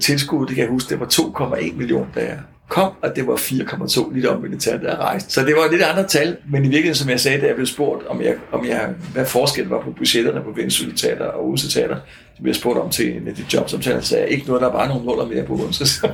tilskuddet, 0.00 0.48
det 0.48 0.56
kan 0.56 0.64
jeg 0.64 0.72
huske, 0.72 0.90
det 0.90 1.00
var 1.00 1.06
2,1 1.06 1.76
millioner, 1.76 2.06
da 2.14 2.20
jeg 2.20 2.38
kom, 2.68 2.92
og 3.02 3.16
det 3.16 3.26
var 3.26 3.36
4,2 3.36 4.14
lidt 4.14 4.26
om 4.26 4.42
militæret, 4.42 4.80
der 4.82 4.96
rejste. 4.96 5.32
Så 5.32 5.44
det 5.44 5.54
var 5.56 5.70
lidt 5.70 5.82
andre 5.82 6.08
tal, 6.08 6.36
men 6.50 6.64
i 6.64 6.68
virkeligheden, 6.68 6.94
som 6.94 7.10
jeg 7.10 7.20
sagde, 7.20 7.40
da 7.40 7.46
jeg 7.46 7.54
blev 7.54 7.66
spurgt, 7.66 8.06
om 8.06 8.22
jeg, 8.22 8.36
om 8.52 8.66
jeg, 8.66 8.94
hvad 9.12 9.26
forskellen 9.26 9.70
var 9.70 9.80
på 9.80 9.90
budgetterne 9.90 10.44
på 10.44 10.50
Vendsyssel 10.56 10.96
Teater 10.96 11.24
og 11.24 11.46
Odense 11.46 11.70
Teater, 11.70 11.96
så 12.36 12.42
blev 12.42 12.50
jeg 12.50 12.56
spurgt 12.56 12.78
om 12.78 12.90
til 12.90 13.16
en 13.16 13.28
af 13.28 13.34
de 13.34 13.44
jobsamtaler, 13.54 14.00
så 14.00 14.18
jeg 14.18 14.28
ikke 14.28 14.46
noget, 14.46 14.62
der 14.62 14.70
var 14.70 14.86
bare 14.86 15.00
måler 15.04 15.26
mere 15.26 15.44
på 15.44 15.54
Odense. 15.54 15.84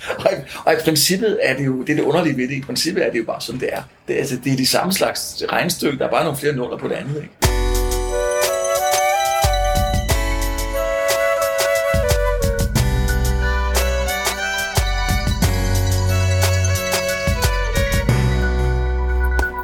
og, 0.26 0.30
og 0.64 0.72
i 0.72 0.76
princippet 0.84 1.38
er 1.42 1.56
det 1.56 1.66
jo, 1.66 1.80
det 1.82 1.90
er 1.90 1.96
det 1.96 2.02
underlige 2.02 2.36
ved 2.36 2.48
det, 2.48 2.54
i 2.54 2.60
princippet 2.60 3.06
er 3.06 3.10
det 3.10 3.18
jo 3.18 3.24
bare 3.24 3.40
sådan, 3.40 3.60
det 3.60 3.68
er. 3.72 3.82
Det, 4.08 4.14
altså, 4.14 4.36
det 4.44 4.52
er 4.52 4.56
de 4.56 4.66
samme 4.66 4.92
slags 4.92 5.42
regnstykke, 5.52 5.98
der 5.98 6.06
er 6.06 6.10
bare 6.10 6.24
nogle 6.24 6.38
flere 6.38 6.56
nuller 6.56 6.78
på 6.78 6.88
det 6.88 6.94
andet. 6.94 7.16
Ikke? 7.16 7.34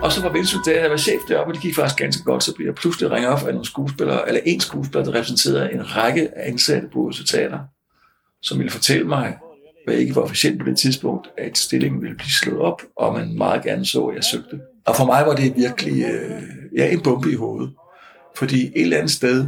Og 0.03 0.13
så 0.13 0.23
var 0.23 0.33
Vindsø 0.33 0.57
der, 0.65 0.81
jeg 0.81 0.91
var 0.91 0.97
chef 0.97 1.21
deroppe, 1.29 1.51
og 1.51 1.55
det 1.55 1.63
gik 1.63 1.75
faktisk 1.75 1.99
ganske 1.99 2.23
godt. 2.25 2.45
Så 2.45 2.55
blev 2.55 2.67
jeg 2.67 2.75
pludselig 2.75 3.11
ringet 3.11 3.31
op 3.31 3.47
af 3.47 3.53
nogle 3.53 3.67
skuespillere, 3.67 4.29
eller 4.29 4.41
en 4.45 4.61
skuespiller, 4.61 5.05
der 5.05 5.15
repræsenterede 5.15 5.73
en 5.73 5.97
række 5.97 6.39
ansatte 6.39 6.89
på 6.93 7.13
Teater, 7.27 7.59
som 8.43 8.59
ville 8.59 8.71
fortælle 8.71 9.07
mig, 9.07 9.37
hvad 9.87 9.97
ikke 9.97 10.17
var 10.17 10.23
officielt 10.23 10.61
på 10.61 10.67
det 10.67 10.79
tidspunkt, 10.79 11.29
at 11.39 11.59
stillingen 11.59 12.03
ville 12.03 12.17
blive 12.17 12.31
slået 12.31 12.61
op, 12.61 12.83
og 12.97 13.13
man 13.13 13.37
meget 13.37 13.63
gerne 13.63 13.87
så, 13.87 14.07
at 14.07 14.17
jeg 14.17 14.25
søgte. 14.25 14.61
Og 14.87 14.97
for 14.97 15.05
mig 15.05 15.27
var 15.27 15.35
det 15.35 15.57
virkelig 15.57 16.05
øh, 16.05 16.43
ja, 16.77 16.91
en 16.93 17.03
bombe 17.03 17.31
i 17.31 17.35
hovedet. 17.35 17.73
Fordi 18.37 18.67
et 18.67 18.83
eller 18.83 18.97
andet 18.97 19.11
sted 19.11 19.47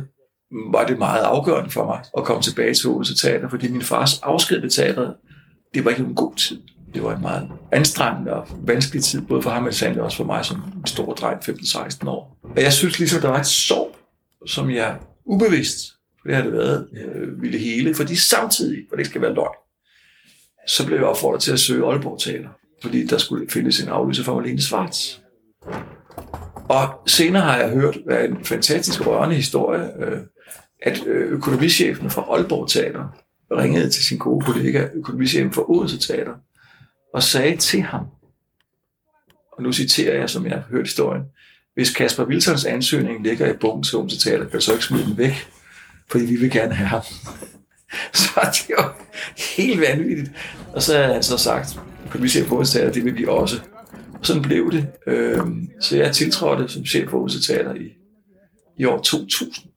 var 0.72 0.86
det 0.86 0.98
meget 0.98 1.22
afgørende 1.22 1.70
for 1.70 1.86
mig 1.86 2.00
at 2.16 2.24
komme 2.24 2.42
tilbage 2.42 2.74
til 2.74 2.88
Odense 2.88 3.16
Teater, 3.16 3.48
fordi 3.48 3.72
min 3.72 3.82
fars 3.82 4.20
afsked 4.22 4.60
ved 4.60 4.70
teateret, 4.70 5.14
det 5.74 5.84
var 5.84 5.90
ikke 5.90 6.02
en 6.02 6.14
god 6.14 6.34
tid. 6.34 6.60
Det 6.94 7.02
var 7.02 7.14
en 7.14 7.22
meget 7.22 7.48
anstrengende 7.72 8.32
og 8.32 8.46
vanskelig 8.62 9.04
tid, 9.04 9.20
både 9.20 9.42
for 9.42 9.50
ham 9.50 9.66
og 9.66 9.74
sandelig 9.74 10.02
også 10.02 10.16
for 10.16 10.24
mig 10.24 10.44
som 10.44 10.56
en 10.56 10.86
stor 10.86 11.12
dreng, 11.12 11.38
15-16 11.38 12.08
år. 12.08 12.38
Og 12.56 12.62
jeg 12.62 12.72
synes 12.72 12.98
ligesom, 12.98 13.20
der 13.20 13.28
var 13.28 13.40
et 13.40 13.46
sorg, 13.46 13.96
som 14.46 14.70
jeg 14.70 14.96
ubevidst, 15.24 15.78
for 16.20 16.28
det 16.28 16.36
har 16.36 16.42
det 16.42 16.52
været, 16.52 16.88
øh, 16.92 17.42
ville 17.42 17.58
hele, 17.58 17.94
fordi 17.94 18.16
samtidig, 18.16 18.78
for 18.88 18.96
det 18.96 19.00
ikke 19.00 19.10
skal 19.10 19.22
være 19.22 19.34
løgn, 19.34 19.54
så 20.68 20.86
blev 20.86 20.96
jeg 20.96 21.06
opfordret 21.06 21.42
til 21.42 21.52
at 21.52 21.60
søge 21.60 21.86
Aalborg 21.86 22.20
Teater, 22.20 22.48
fordi 22.82 23.06
der 23.06 23.18
skulle 23.18 23.50
findes 23.50 23.80
en 23.80 23.88
aflyser 23.88 24.24
for 24.24 24.40
Malene 24.40 24.62
Svarts. 24.62 25.22
Og 26.68 27.00
senere 27.06 27.42
har 27.42 27.56
jeg 27.56 27.70
hørt 27.70 27.98
af 28.10 28.24
en 28.24 28.44
fantastisk 28.44 29.06
rørende 29.06 29.36
historie, 29.36 30.04
øh, 30.04 30.18
at 30.82 31.06
øh, 31.06 31.32
økonomichefen 31.32 32.10
fra 32.10 32.22
Aalborg 32.22 32.68
Teater 32.68 33.08
ringede 33.50 33.90
til 33.90 34.04
sin 34.04 34.18
gode 34.18 34.44
kollega, 34.44 34.88
økonomichefen 34.94 35.52
fra 35.52 35.70
Odense 35.70 35.98
Teater, 35.98 36.34
og 37.14 37.22
sagde 37.22 37.56
til 37.56 37.82
ham, 37.82 38.06
og 39.52 39.62
nu 39.62 39.72
citerer 39.72 40.18
jeg, 40.18 40.30
som 40.30 40.46
jeg 40.46 40.54
har 40.54 40.64
hørt 40.70 40.86
historien, 40.86 41.22
hvis 41.74 41.90
Kasper 41.90 42.24
Wilsons 42.24 42.64
ansøgning 42.64 43.22
ligger 43.22 43.52
i 43.52 43.56
bogen 43.56 43.82
til 43.82 43.98
Odense 43.98 44.18
Teater, 44.18 44.44
kan 44.44 44.58
du 44.58 44.64
så 44.64 44.72
ikke 44.72 44.84
smide 44.84 45.04
den 45.04 45.18
væk, 45.18 45.48
fordi 46.10 46.24
vi 46.24 46.36
vil 46.36 46.50
gerne 46.50 46.74
have 46.74 46.88
ham. 46.88 47.02
så 48.14 48.40
det 48.52 48.70
jo 48.70 48.84
helt 49.56 49.80
vanvittigt. 49.80 50.30
Og 50.72 50.82
så 50.82 50.96
havde 50.96 51.12
han 51.12 51.22
så 51.22 51.38
sagt, 51.38 51.80
se 52.26 52.44
på 52.44 52.54
Odense 52.54 52.92
det 52.92 53.04
vil 53.04 53.18
vi 53.18 53.26
også. 53.26 53.60
Og 54.18 54.26
sådan 54.26 54.42
blev 54.42 54.72
det. 54.72 54.86
Øhm, 55.06 55.68
så 55.80 55.96
jeg 55.96 56.14
tiltrådte 56.14 56.68
som 56.68 56.84
chef 56.84 57.10
for 57.10 57.18
Odense 57.18 57.52
Teater 57.52 57.74
i, 57.74 57.92
i 58.78 58.84
år 58.84 58.98
2000, 59.02 59.70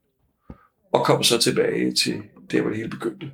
og 0.94 1.06
kom 1.06 1.24
så 1.24 1.38
tilbage 1.38 1.94
til 1.96 2.16
der, 2.52 2.62
hvor 2.62 2.70
det 2.70 2.78
hele 2.78 2.90
begyndte. 2.90 3.32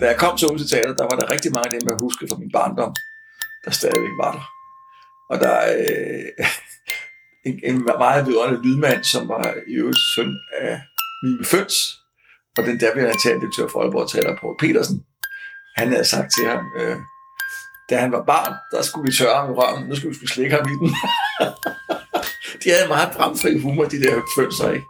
Da 0.00 0.06
jeg 0.06 0.16
kom 0.18 0.36
til 0.36 0.48
Odense 0.48 0.68
Teater, 0.68 0.94
der 0.94 1.04
var 1.04 1.16
der 1.20 1.30
rigtig 1.30 1.52
mange 1.52 1.74
af 1.74 1.80
dem, 1.80 1.88
jeg 1.88 1.98
husker 2.00 2.26
fra 2.30 2.38
min 2.38 2.50
barndom, 2.52 2.94
der 3.64 3.70
stadigvæk 3.70 4.16
var 4.22 4.32
der. 4.32 4.44
Og 5.30 5.40
der 5.40 5.56
øh, 5.78 6.46
en, 7.46 7.60
en 7.64 7.84
meget 7.84 8.26
vidunderlig 8.26 8.60
lydmand, 8.64 9.04
som 9.04 9.28
var 9.28 9.54
i 9.66 9.72
øvrigt 9.72 9.98
søn 10.14 10.38
af 10.60 10.80
Mime 11.22 11.44
Føns, 11.44 11.76
og 12.58 12.64
den 12.64 12.80
der 12.80 12.92
blev 12.92 13.04
direktør 13.24 13.68
for 13.68 13.80
Aalborg 13.80 14.10
Teater, 14.10 14.36
Poul 14.40 14.56
Petersen. 14.58 15.04
Han 15.76 15.88
havde 15.88 16.04
sagt 16.04 16.32
til 16.36 16.46
ham, 16.46 16.64
øh, 16.80 16.96
da 17.90 17.96
han 17.96 18.12
var 18.12 18.24
barn, 18.24 18.54
der 18.72 18.82
skulle 18.82 19.06
vi 19.06 19.16
tørre 19.16 19.40
ham 19.40 19.50
i 19.50 19.54
røven, 19.54 19.88
nu 19.88 19.96
skulle 19.96 20.10
vi 20.10 20.14
skulle 20.14 20.30
slikke 20.30 20.56
ham 20.56 20.66
i 20.72 20.76
den. 20.80 20.90
de 22.62 22.70
havde 22.70 22.88
meget 22.88 23.16
bramfri 23.16 23.58
humor, 23.58 23.84
de 23.84 24.00
der 24.00 24.20
følelser, 24.36 24.70
ikke? 24.70 24.86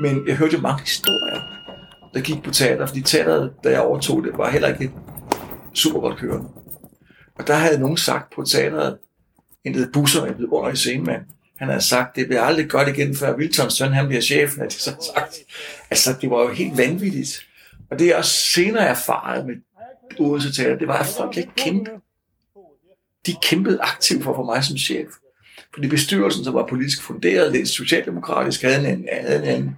Men 0.00 0.28
jeg 0.28 0.36
hørte 0.36 0.56
jo 0.56 0.60
mange 0.60 0.80
historier, 0.80 1.40
der 2.14 2.20
gik 2.20 2.42
på 2.42 2.50
teater, 2.50 2.86
fordi 2.86 3.02
teateret, 3.02 3.52
da 3.64 3.70
jeg 3.70 3.80
overtog 3.80 4.24
det, 4.24 4.38
var 4.38 4.50
heller 4.50 4.68
ikke 4.68 4.92
super 5.74 6.00
godt 6.00 6.18
kørende. 6.18 6.48
Og 7.38 7.46
der 7.46 7.54
havde 7.54 7.80
nogen 7.80 7.96
sagt 7.96 8.34
på 8.34 8.44
teateret, 8.44 8.98
en 9.64 9.74
der 9.74 9.86
busser, 9.92 10.24
en 10.24 10.34
blev 10.34 10.48
under 10.52 10.70
i 10.70 10.76
scenemand, 10.76 11.22
han 11.56 11.68
havde 11.68 11.84
sagt, 11.84 12.16
det 12.16 12.26
bliver 12.26 12.42
aldrig 12.42 12.70
godt 12.70 12.88
igen, 12.88 13.16
før 13.16 13.36
Wiltons 13.36 13.74
søn 13.74 13.92
han 13.92 14.06
bliver 14.06 14.22
chefen, 14.22 14.62
at 14.62 14.72
de 14.72 14.76
så 14.76 15.12
sagt. 15.14 15.34
Altså, 15.90 16.14
det 16.20 16.30
var 16.30 16.42
jo 16.42 16.48
helt 16.48 16.78
vanvittigt. 16.78 17.46
Og 17.90 17.98
det 17.98 18.06
jeg 18.06 18.16
også 18.16 18.32
senere 18.32 18.86
erfaret 18.86 19.46
med 19.46 19.54
Odense 20.18 20.52
Teater, 20.52 20.78
det 20.78 20.88
var, 20.88 20.98
at 20.98 21.06
folk 21.06 21.36
ikke 21.36 21.52
kendte. 21.56 21.90
De 23.26 23.34
kæmpede 23.42 23.78
aktivt 23.80 24.22
for 24.24 24.30
at 24.30 24.36
få 24.36 24.44
mig 24.44 24.64
som 24.64 24.76
chef. 24.76 25.08
Fordi 25.74 25.88
bestyrelsen, 25.88 26.44
som 26.44 26.54
var 26.54 26.66
politisk 26.66 27.02
funderet, 27.02 27.52
lidt 27.52 27.68
socialdemokratisk, 27.68 28.62
havde 28.62 28.88
en, 28.88 29.08
havde 29.22 29.56
en 29.56 29.76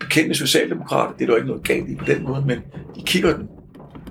bekendte 0.00 0.34
socialdemokrat. 0.34 1.14
Det 1.18 1.24
er 1.24 1.26
der 1.28 1.36
ikke 1.36 1.48
noget 1.48 1.64
galt 1.64 1.88
i 1.88 1.94
på 1.94 2.04
den 2.04 2.22
måde, 2.22 2.44
men 2.46 2.58
de 2.96 3.02
kigger 3.06 3.36
den. 3.36 3.48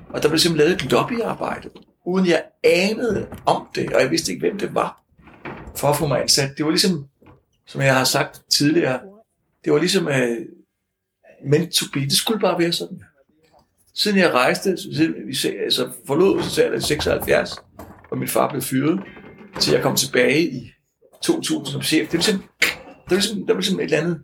Og 0.09 0.23
der 0.23 0.29
blev 0.29 0.39
simpelthen 0.39 0.69
lavet 0.69 0.83
et 0.83 0.91
lobbyarbejde, 0.91 1.69
uden 2.05 2.27
jeg 2.27 2.43
anede 2.63 3.27
om 3.45 3.67
det, 3.75 3.93
og 3.93 4.01
jeg 4.01 4.11
vidste 4.11 4.31
ikke, 4.31 4.47
hvem 4.47 4.59
det 4.59 4.75
var, 4.75 5.04
for 5.77 5.87
at 5.87 5.97
få 5.97 6.07
mig 6.07 6.21
ansat. 6.21 6.57
Det 6.57 6.65
var 6.65 6.71
ligesom, 6.71 7.07
som 7.65 7.81
jeg 7.81 7.95
har 7.95 8.03
sagt 8.03 8.41
tidligere, 8.49 8.99
det 9.65 9.73
var 9.73 9.79
ligesom 9.79 10.05
uh, 10.05 10.37
meant 11.49 11.73
to 11.73 11.85
be. 11.93 11.99
Det 11.99 12.11
skulle 12.11 12.39
bare 12.39 12.59
være 12.59 12.71
sådan. 12.71 13.03
Siden 13.93 14.17
jeg 14.17 14.33
rejste, 14.33 14.77
siden 14.77 15.13
vi 15.27 15.37
altså 15.63 15.89
forlod 16.07 16.43
socialt 16.43 16.83
i 16.83 16.87
76, 16.87 17.55
og 18.11 18.17
min 18.17 18.27
far 18.27 18.49
blev 18.49 18.61
fyret, 18.61 18.99
til 19.59 19.73
jeg 19.73 19.81
kom 19.81 19.95
tilbage 19.95 20.41
i 20.41 20.71
2000 21.21 21.71
som 21.71 21.81
chef. 21.81 22.09
Det 22.09 22.13
var 22.13 22.17
ligesom, 22.17 22.39
det 22.39 23.09
var 23.09 23.15
ligesom, 23.15 23.45
der 23.45 23.53
ligesom, 23.53 23.55
var 23.55 23.55
ligesom 23.55 23.79
et 23.79 23.83
eller 23.83 23.99
andet, 23.99 24.21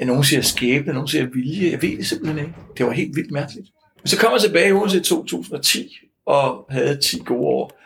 ja, 0.00 0.04
nogen 0.04 0.24
siger 0.24 0.42
skæbne, 0.42 0.92
nogen 0.92 1.08
siger 1.08 1.26
vilje, 1.26 1.70
jeg 1.70 1.82
ved 1.82 1.96
det 1.96 2.06
simpelthen 2.06 2.38
ikke. 2.38 2.54
Det 2.76 2.86
var 2.86 2.92
helt 2.92 3.16
vildt 3.16 3.30
mærkeligt. 3.30 3.68
Men 4.02 4.08
så 4.08 4.18
kom 4.18 4.32
jeg 4.32 4.40
tilbage 4.40 4.68
i 4.68 4.72
Odense 4.72 4.98
i 4.98 5.00
2010, 5.00 5.96
og 6.26 6.66
havde 6.70 6.96
10 6.96 7.18
gode 7.26 7.46
år. 7.46 7.77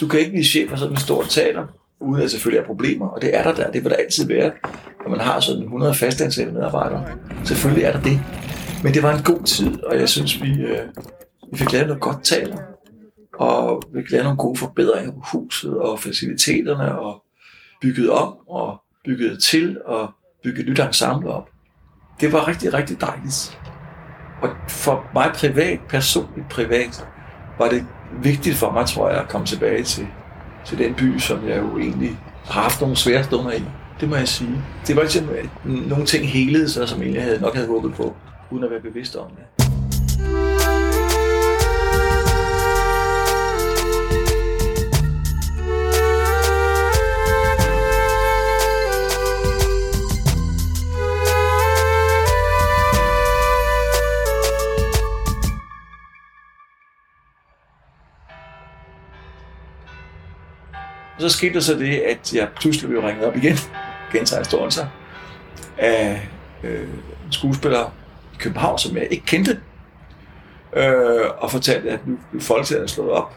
Du 0.00 0.08
kan 0.08 0.20
ikke 0.20 0.30
blive 0.30 0.44
chef 0.44 0.70
for 0.70 0.76
sådan 0.76 0.92
en 0.92 1.00
stor 1.00 1.22
teater, 1.22 1.66
uden 2.00 2.22
at 2.22 2.30
selvfølgelig 2.30 2.62
er 2.62 2.66
problemer, 2.66 3.08
og 3.08 3.22
det 3.22 3.36
er 3.36 3.42
der 3.42 3.54
der, 3.54 3.70
det 3.70 3.84
vil 3.84 3.90
der 3.90 3.96
altid 3.96 4.26
være, 4.26 4.52
når 5.04 5.10
man 5.10 5.20
har 5.20 5.40
sådan 5.40 5.62
100 5.62 5.94
fastansatte 5.94 6.52
medarbejdere. 6.52 7.04
Selvfølgelig 7.44 7.84
er 7.84 7.92
der 7.92 8.02
det. 8.02 8.20
Men 8.82 8.94
det 8.94 9.02
var 9.02 9.16
en 9.16 9.22
god 9.22 9.42
tid, 9.44 9.84
og 9.84 9.98
jeg 9.98 10.08
synes, 10.08 10.42
vi, 10.42 10.50
øh, 10.50 10.88
vi 11.52 11.58
fik 11.58 11.72
lavet 11.72 11.86
noget 11.86 12.02
godt 12.02 12.24
taler 12.24 12.56
og 13.38 13.82
vi 13.92 14.02
lavede 14.10 14.24
nogle 14.24 14.38
gode 14.38 14.58
forbedringer 14.58 15.12
på 15.12 15.20
huset 15.32 15.78
og 15.78 16.00
faciliteterne, 16.00 16.98
og 16.98 17.24
bygget 17.80 18.10
om 18.10 18.36
og 18.48 18.82
bygget 19.04 19.42
til 19.42 19.78
og 19.84 20.10
bygget 20.44 20.66
nyt 20.66 20.80
ensemble 20.80 21.30
op. 21.30 21.48
Det 22.20 22.32
var 22.32 22.48
rigtig, 22.48 22.74
rigtig 22.74 23.00
dejligt. 23.00 23.60
Og 24.42 24.50
for 24.68 25.10
mig 25.14 25.32
privat, 25.34 25.80
personligt 25.88 26.48
privat, 26.50 27.08
var 27.58 27.68
det 27.68 27.86
vigtigt 28.22 28.56
for 28.56 28.70
mig, 28.70 28.86
tror 28.86 29.10
jeg, 29.10 29.18
at 29.18 29.28
komme 29.28 29.46
tilbage 29.46 29.82
til, 29.82 30.06
til 30.64 30.78
den 30.78 30.94
by, 30.94 31.18
som 31.18 31.48
jeg 31.48 31.58
jo 31.58 31.78
egentlig 31.78 32.18
har 32.44 32.62
haft 32.62 32.80
nogle 32.80 32.96
svære 32.96 33.24
stunder 33.24 33.52
i. 33.52 33.62
Det 34.00 34.08
må 34.08 34.16
jeg 34.16 34.28
sige. 34.28 34.62
Det 34.86 34.96
var 34.96 35.02
ligesom, 35.02 35.28
at 35.28 35.48
nogle 35.64 36.06
ting 36.06 36.28
helede 36.28 36.68
sig, 36.68 36.88
som 36.88 36.98
jeg 36.98 37.04
egentlig 37.04 37.22
havde, 37.22 37.40
nok 37.40 37.54
havde 37.54 37.68
håbet 37.68 37.94
på, 37.94 38.16
uden 38.50 38.64
at 38.64 38.70
være 38.70 38.80
bevidst 38.80 39.16
om 39.16 39.30
det. 39.30 40.55
Og 61.16 61.22
så 61.22 61.28
skete 61.28 61.54
der 61.54 61.60
så 61.60 61.74
det, 61.74 61.98
at 61.98 62.34
jeg 62.34 62.48
pludselig 62.60 62.90
blev 62.90 63.00
ringet 63.00 63.24
op 63.24 63.36
igen, 63.36 63.56
gentager 64.12 64.40
historien 64.40 64.70
sig, 64.70 64.88
af 65.78 66.28
øh, 66.62 66.88
en 67.26 67.32
skuespiller 67.32 67.94
i 68.34 68.36
København, 68.38 68.78
som 68.78 68.96
jeg 68.96 69.08
ikke 69.10 69.26
kendte, 69.26 69.60
øh, 70.76 71.26
og 71.38 71.50
fortalte, 71.50 71.90
at 71.90 72.06
nu 72.06 72.18
blev 72.30 72.42
Folketeateret 72.42 72.90
slået 72.90 73.10
op. 73.10 73.34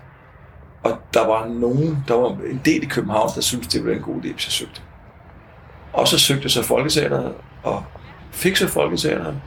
Og 0.83 0.97
der 1.13 1.27
var 1.27 1.47
nogen, 1.47 2.03
der 2.07 2.13
var 2.13 2.29
en 2.29 2.61
del 2.65 2.83
i 2.83 2.85
København, 2.85 3.29
der 3.35 3.41
syntes, 3.41 3.67
det 3.67 3.85
var 3.85 3.91
en 3.91 4.01
god 4.01 4.15
idé, 4.15 4.33
hvis 4.33 4.45
jeg 4.45 4.51
søgte. 4.51 4.81
Og 5.93 6.07
så 6.07 6.19
søgte 6.19 6.43
jeg 6.43 6.51
så 6.51 6.63
Folketeateret, 6.63 7.33
og 7.63 7.83
fik 8.31 8.55
så 8.55 8.67
Folketeateret, 8.67 9.41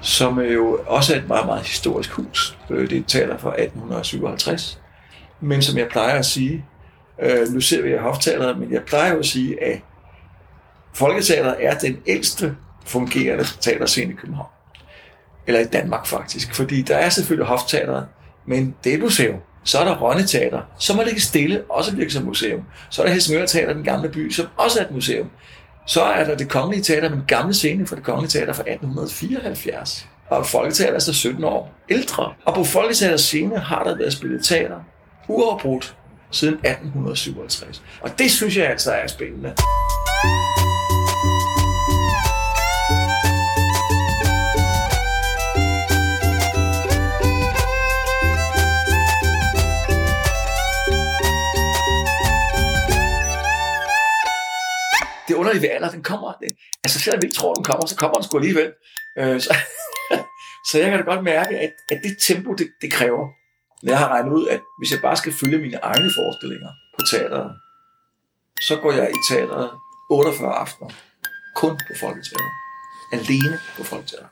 som 0.00 0.40
jo 0.40 0.80
også 0.86 1.14
er 1.14 1.18
et 1.18 1.28
meget, 1.28 1.46
meget 1.46 1.62
historisk 1.62 2.10
hus. 2.10 2.58
Det 2.68 2.92
er 2.92 2.96
et 2.98 3.04
teater 3.06 3.38
fra 3.38 3.48
1857. 3.48 4.80
Men 5.40 5.62
som 5.62 5.78
jeg 5.78 5.88
plejer 5.88 6.18
at 6.18 6.26
sige, 6.26 6.64
Øh, 7.22 7.48
nu 7.48 7.60
ser 7.60 7.82
vi 7.82 7.88
her 7.88 8.00
hofteateret, 8.00 8.58
men 8.58 8.72
jeg 8.72 8.82
plejer 8.82 9.12
jo 9.12 9.18
at 9.18 9.26
sige, 9.26 9.64
at 9.64 9.80
Folketeateret 10.94 11.56
er 11.60 11.78
den 11.78 11.98
ældste 12.06 12.56
fungerende 12.86 13.44
teaterscene 13.60 14.12
i 14.12 14.16
København. 14.16 14.48
Eller 15.46 15.60
i 15.60 15.64
Danmark 15.64 16.06
faktisk. 16.06 16.54
Fordi 16.54 16.82
der 16.82 16.96
er 16.96 17.08
selvfølgelig 17.08 17.46
hofteateret, 17.46 18.06
men 18.46 18.74
det 18.84 18.90
er 18.90 18.96
et 18.96 19.02
museum. 19.02 19.36
Så 19.64 19.78
er 19.78 19.84
der 19.84 19.96
Rønne 19.96 20.26
Teater, 20.26 20.60
som 20.78 20.96
har 20.96 21.04
ligget 21.04 21.22
stille, 21.22 21.62
også 21.70 21.96
virker 21.96 22.10
som 22.10 22.24
museum. 22.24 22.62
Så 22.90 23.02
er 23.02 23.06
der 23.06 23.12
Helsingør 23.12 23.46
Teater, 23.46 23.72
den 23.72 23.84
gamle 23.84 24.08
by, 24.08 24.30
som 24.30 24.46
også 24.56 24.80
er 24.80 24.84
et 24.84 24.90
museum. 24.90 25.30
Så 25.86 26.02
er 26.02 26.24
der 26.24 26.36
det 26.36 26.48
kongelige 26.48 26.82
teater, 26.82 27.08
den 27.08 27.22
gamle 27.28 27.54
scene 27.54 27.86
fra 27.86 27.96
det 27.96 28.04
kongelige 28.04 28.30
teater 28.30 28.52
fra 28.52 28.62
1874. 28.62 30.08
Og 30.28 30.46
Folketeater 30.46 30.94
er 30.94 30.98
så 30.98 31.12
17 31.12 31.44
år 31.44 31.74
ældre. 31.88 32.32
Og 32.44 32.54
på 32.54 32.64
Folketeaters 32.64 33.20
scene 33.20 33.58
har 33.58 33.84
der 33.84 33.96
været 33.96 34.12
spillet 34.12 34.44
teater 34.44 34.76
uafbrudt 35.28 35.96
siden 36.34 36.54
1857. 36.54 37.82
Og 38.00 38.18
det 38.18 38.30
synes 38.30 38.56
jeg 38.56 38.66
altså 38.66 38.92
er 38.92 39.06
spændende. 39.06 39.54
det 55.28 55.34
underlige 55.34 55.62
ved 55.62 55.70
alder, 55.70 55.90
den 55.90 56.02
kommer, 56.02 56.32
den, 56.32 56.50
altså 56.84 57.00
selvom 57.00 57.22
vi 57.22 57.26
ikke 57.26 57.36
tror, 57.36 57.54
den 57.54 57.64
kommer, 57.64 57.86
så 57.86 57.96
kommer 57.96 58.14
den 58.14 58.24
sgu 58.24 58.38
alligevel. 58.38 58.72
Øh, 59.18 59.40
så, 59.40 59.54
så 60.68 60.78
jeg 60.78 60.90
kan 60.90 60.98
da 60.98 61.04
godt 61.04 61.24
mærke, 61.24 61.58
at, 61.58 61.72
at 61.90 62.00
det 62.02 62.16
tempo, 62.20 62.54
det, 62.54 62.68
det 62.80 62.92
kræver, 62.92 63.28
jeg 63.84 63.98
har 63.98 64.08
regnet 64.08 64.32
ud, 64.32 64.46
at 64.48 64.60
hvis 64.78 64.90
jeg 64.92 65.00
bare 65.00 65.16
skal 65.16 65.32
følge 65.32 65.58
mine 65.58 65.78
egne 65.82 66.10
forestillinger 66.16 66.70
på 66.98 67.00
teateret, 67.10 67.52
så 68.60 68.76
går 68.76 68.92
jeg 68.92 69.10
i 69.10 69.18
teateret 69.28 69.70
48 70.10 70.52
aftener. 70.52 70.90
Kun 71.56 71.70
på 71.70 71.94
Folketeateret. 72.00 72.52
Alene 73.12 73.58
på 73.76 73.84
Folketeateret. 73.84 74.28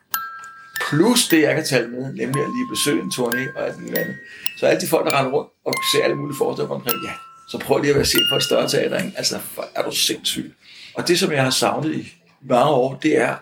Plus 0.88 1.28
det, 1.28 1.42
jeg 1.42 1.54
kan 1.54 1.64
tale 1.64 1.88
med, 1.88 2.02
nemlig 2.02 2.42
at 2.42 2.50
lige 2.56 2.68
besøge 2.70 3.02
en 3.02 3.12
turné 3.14 3.56
og 3.56 3.66
alt 3.66 3.78
muligt 3.80 3.98
andet. 3.98 4.16
Så 4.58 4.66
alle 4.66 4.80
de 4.80 4.88
folk, 4.88 5.06
der 5.06 5.18
render 5.18 5.32
rundt 5.32 5.50
og 5.64 5.74
ser 5.92 6.04
alle 6.04 6.16
mulige 6.16 6.36
forestillinger 6.36 6.74
omkring, 6.74 6.96
ja, 7.04 7.12
så 7.50 7.58
prøv 7.58 7.78
lige 7.78 7.90
at 7.90 7.96
være 7.96 8.04
set 8.04 8.26
for 8.30 8.36
et 8.36 8.42
større 8.42 8.68
teater. 8.68 8.98
Ikke? 9.04 9.18
Altså, 9.18 9.40
er 9.74 9.82
du 9.82 9.90
sindssyg. 9.90 10.54
Og 10.94 11.08
det, 11.08 11.18
som 11.18 11.32
jeg 11.32 11.42
har 11.42 11.50
savnet 11.50 11.94
i 11.94 12.14
mange 12.40 12.70
år, 12.70 12.98
det 13.02 13.16
er 13.18 13.36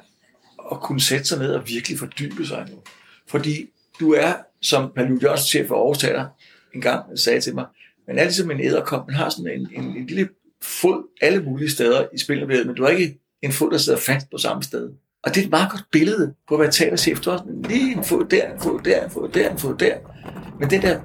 at 0.73 0.81
kunne 0.81 1.00
sætte 1.00 1.25
sig 1.25 1.38
ned 1.38 1.55
og 1.55 1.69
virkelig 1.69 1.99
fordybe 1.99 2.47
sig 2.47 2.67
nu. 2.71 2.76
Fordi 3.29 3.71
du 4.00 4.12
er, 4.12 4.33
som 4.62 4.92
Palu 4.97 5.19
Jørgensen, 5.23 5.47
chef 5.47 5.69
for 5.69 5.76
Aarhus 5.76 5.99
Teater, 5.99 6.26
en 6.75 6.80
gang 6.80 7.19
sagde 7.19 7.40
til 7.40 7.54
mig, 7.54 7.66
men 8.07 8.19
er 8.19 8.25
ligesom 8.25 8.50
en 8.50 8.61
æderkop, 8.61 9.07
man 9.07 9.16
har 9.16 9.28
sådan 9.28 9.61
en, 9.61 9.69
en, 9.75 9.97
en 9.97 10.07
lille 10.07 10.28
fod 10.62 11.02
alle 11.21 11.42
mulige 11.42 11.71
steder 11.71 12.07
i 12.14 12.19
spillet, 12.19 12.66
men 12.66 12.76
du 12.76 12.83
har 12.83 12.90
ikke 12.90 13.19
en 13.42 13.52
fod, 13.52 13.71
der 13.71 13.78
sidder 13.78 13.99
fast 13.99 14.30
på 14.30 14.38
samme 14.38 14.62
sted. 14.62 14.90
Og 15.23 15.35
det 15.35 15.40
er 15.40 15.45
et 15.45 15.50
meget 15.50 15.71
godt 15.71 15.85
billede 15.92 16.35
på 16.49 16.54
at 16.54 16.61
være 16.61 16.71
teaterchef. 16.71 17.21
Du 17.21 17.30
har 17.30 17.38
sådan 17.38 17.62
lige 17.62 17.97
en 17.97 18.04
fod 18.04 18.25
der, 18.25 18.52
en 18.52 18.61
fod 18.61 18.80
der, 18.80 19.04
en 19.04 19.11
fod 19.11 19.28
der, 19.28 19.50
en 19.50 19.59
fod 19.59 19.76
der. 19.76 19.95
Men 20.61 20.71
det 20.71 20.83
der 20.83 21.00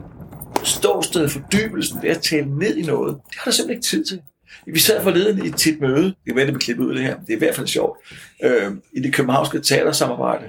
ståsted, 0.63 1.29
fordybelsen, 1.29 2.01
det 2.01 2.07
at 2.07 2.21
tale 2.21 2.59
ned 2.59 2.75
i 2.75 2.81
noget, 2.81 3.17
det 3.29 3.35
har 3.37 3.51
du 3.51 3.55
simpelthen 3.55 3.77
ikke 3.77 3.85
tid 3.85 4.05
til. 4.05 4.21
Vi 4.65 4.79
sad 4.79 5.03
forleden 5.03 5.45
i 5.45 5.47
et 5.47 5.55
tit 5.55 5.81
møde, 5.81 6.03
det 6.03 6.15
kan 6.27 6.35
være, 6.35 6.47
det 6.47 6.61
klippet 6.61 6.85
ud 6.85 6.89
af 6.89 6.95
det 6.95 7.05
her, 7.05 7.19
det 7.19 7.29
er 7.29 7.35
i 7.35 7.39
hvert 7.39 7.55
fald 7.55 7.67
sjovt, 7.67 7.99
øh, 8.43 8.71
i 8.93 8.99
det 8.99 9.13
københavnske 9.13 9.59
teatersamarbejde. 9.59 10.45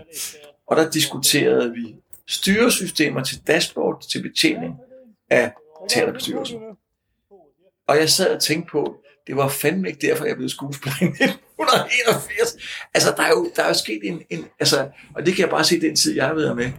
Og 0.66 0.76
der 0.76 0.90
diskuterede 0.90 1.72
vi 1.72 1.94
styresystemer 2.28 3.22
til 3.22 3.40
dashboard 3.46 4.02
til 4.10 4.22
betjening 4.22 4.74
af 5.30 5.52
teaterbestyrelsen. 5.90 6.58
Og 7.88 7.96
jeg 7.96 8.10
sad 8.10 8.34
og 8.34 8.42
tænkte 8.42 8.70
på, 8.70 8.96
det 9.26 9.36
var 9.36 9.48
fandme 9.48 9.88
ikke 9.88 10.06
derfor, 10.06 10.24
jeg 10.24 10.36
blev 10.36 10.48
skuespiller 10.48 10.96
i 11.00 11.04
1981. 11.04 12.56
Altså, 12.94 13.14
der 13.16 13.22
er 13.22 13.28
jo, 13.28 13.50
der 13.56 13.62
er 13.62 13.68
jo 13.68 13.74
sket 13.74 14.00
en, 14.02 14.22
en, 14.30 14.44
altså, 14.60 14.88
og 15.14 15.26
det 15.26 15.34
kan 15.34 15.42
jeg 15.42 15.50
bare 15.50 15.64
se 15.64 15.80
den 15.80 15.96
tid, 15.96 16.14
jeg 16.14 16.26
har 16.26 16.34
været 16.34 16.56
med. 16.56 16.70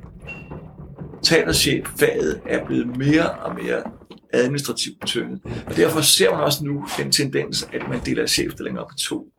Teaterchef-faget 1.23 2.41
er 2.45 2.65
blevet 2.65 2.97
mere 2.97 3.29
og 3.31 3.55
mere 3.55 3.83
administrativt 4.33 4.99
betynget. 4.99 5.41
Og 5.65 5.75
derfor 5.75 6.01
ser 6.01 6.31
man 6.31 6.39
også 6.39 6.63
nu 6.63 6.87
den 6.97 7.11
tendens, 7.11 7.67
at 7.73 7.81
man 7.89 8.05
deler 8.05 8.27
chefstillinger 8.27 8.81
op 8.81 8.91
i 8.97 8.99
to. 8.99 9.31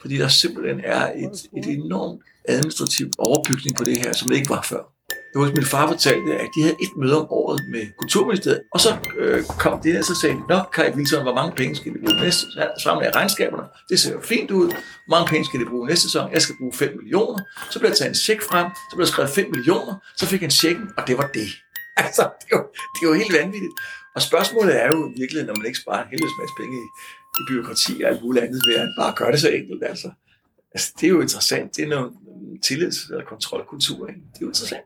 Fordi 0.00 0.16
der 0.16 0.28
simpelthen 0.28 0.80
er 0.84 1.12
et, 1.12 1.48
et 1.56 1.66
enormt 1.66 2.22
administrativt 2.44 3.14
overbygning 3.18 3.76
på 3.76 3.84
det 3.84 3.98
her, 3.98 4.12
som 4.12 4.28
det 4.28 4.36
ikke 4.36 4.50
var 4.50 4.62
før. 4.62 4.91
Det 5.32 5.40
var 5.40 5.52
min 5.58 5.64
far 5.64 5.86
fortalte, 5.86 6.30
at 6.34 6.48
de 6.54 6.62
havde 6.62 6.76
et 6.82 6.92
møde 6.96 7.16
om 7.22 7.26
året 7.30 7.60
med 7.70 7.82
Kulturministeriet, 7.98 8.62
og 8.74 8.80
så 8.80 8.90
øh, 9.18 9.44
kom 9.44 9.80
det 9.82 9.98
og 9.98 10.04
så 10.04 10.14
sagde, 10.20 10.36
Nå, 10.48 10.58
Kai 10.74 10.90
Wilson, 10.96 11.22
hvor 11.22 11.34
mange 11.34 11.52
penge 11.56 11.76
skal 11.76 11.94
vi 11.94 11.98
bruge 11.98 12.20
næste 12.24 12.46
sammen 12.82 13.04
med 13.04 13.14
regnskaberne? 13.16 13.66
Det 13.90 14.00
ser 14.00 14.12
jo 14.12 14.20
fint 14.20 14.50
ud. 14.50 14.66
Hvor 15.06 15.10
mange 15.16 15.28
penge 15.32 15.44
skal 15.44 15.60
det 15.60 15.68
bruge 15.68 15.86
næste 15.88 16.02
sæson? 16.02 16.32
Jeg 16.32 16.42
skal 16.42 16.54
bruge 16.60 16.72
5 16.72 16.96
millioner. 17.00 17.38
Så 17.70 17.78
blev 17.78 17.90
der 17.90 17.96
taget 17.96 18.08
en 18.08 18.14
check 18.14 18.40
frem, 18.50 18.66
så 18.90 18.96
blev 18.96 19.06
der 19.06 19.12
skrevet 19.12 19.30
5 19.30 19.50
millioner, 19.50 19.94
så 20.16 20.26
fik 20.26 20.40
han 20.40 20.50
checken, 20.50 20.86
og 20.96 21.02
det 21.06 21.18
var 21.18 21.28
det. 21.34 21.48
Altså, 21.96 22.22
det 22.40 22.46
er 22.52 22.56
jo, 22.56 22.62
det 22.94 23.00
er 23.02 23.08
jo 23.10 23.14
helt 23.22 23.34
vanvittigt. 23.40 23.72
Og 24.14 24.22
spørgsmålet 24.22 24.82
er 24.82 24.86
jo 24.94 24.98
virkelig, 25.20 25.44
når 25.44 25.54
man 25.56 25.66
ikke 25.66 25.78
sparer 25.78 26.02
en 26.02 26.10
helvedes 26.10 26.36
masse 26.40 26.54
penge 26.60 26.74
i, 26.82 26.84
i 27.38 27.42
byråkrati 27.48 27.92
og 28.02 28.10
alt 28.10 28.22
muligt 28.22 28.44
andet, 28.44 28.62
ved 28.66 28.74
at 28.74 28.88
bare 29.00 29.12
gøre 29.16 29.32
det 29.32 29.40
så 29.40 29.50
enkelt. 29.50 29.82
Altså. 29.92 30.08
altså, 30.74 30.92
det 31.00 31.04
er 31.06 31.10
jo 31.16 31.20
interessant. 31.20 31.76
Det 31.76 31.82
er 31.84 31.88
noget 31.88 32.12
tillids- 32.66 33.10
eller 33.10 33.24
kontrolkultur. 33.24 34.08
Ikke? 34.08 34.20
Det 34.32 34.38
er 34.40 34.44
jo 34.46 34.46
interessant. 34.54 34.84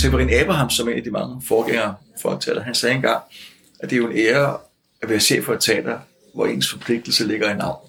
Severin 0.00 0.30
Abraham, 0.30 0.70
som 0.70 0.88
er 0.88 0.92
en 0.92 0.98
af 0.98 1.04
de 1.04 1.10
mange 1.10 1.42
forgængere 1.44 1.94
for 2.22 2.38
teater, 2.38 2.62
han 2.62 2.74
sagde 2.74 2.94
engang, 2.94 3.22
at 3.80 3.90
det 3.90 3.96
er 3.96 4.00
jo 4.00 4.08
en 4.08 4.16
ære 4.16 4.58
at 5.02 5.08
være 5.08 5.20
chef 5.20 5.44
for 5.44 5.54
et 5.54 5.60
teater, 5.60 5.98
hvor 6.34 6.46
ens 6.46 6.70
forpligtelse 6.70 7.26
ligger 7.26 7.54
i 7.54 7.56
navn. 7.56 7.88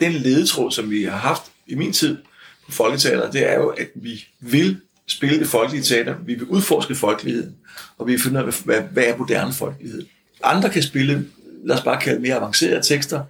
Den 0.00 0.12
ledetråd, 0.12 0.70
som 0.70 0.90
vi 0.90 1.02
har 1.02 1.16
haft 1.16 1.42
i 1.66 1.74
min 1.74 1.92
tid 1.92 2.18
på 2.66 2.72
Folketeater, 2.72 3.30
det 3.30 3.50
er 3.50 3.54
jo, 3.54 3.68
at 3.68 3.88
vi 3.94 4.24
vil 4.40 4.80
spille 5.06 5.38
det 5.38 5.48
folkelige 5.48 5.82
teater, 5.82 6.14
vi 6.26 6.34
vil 6.34 6.44
udforske 6.44 6.94
folkeligheden, 6.94 7.56
og 7.98 8.06
vi 8.06 8.12
vil 8.12 8.20
finde 8.20 8.40
ud 8.40 8.46
af, 8.46 8.54
hvad, 8.64 8.80
hvad 8.80 9.04
er 9.04 9.16
moderne 9.16 9.52
folkelighed. 9.52 10.06
Andre 10.42 10.70
kan 10.70 10.82
spille, 10.82 11.26
lad 11.64 11.76
os 11.76 11.82
bare 11.82 12.00
kalde 12.00 12.20
mere 12.20 12.34
avancerede 12.34 12.82
tekster, 12.82 13.24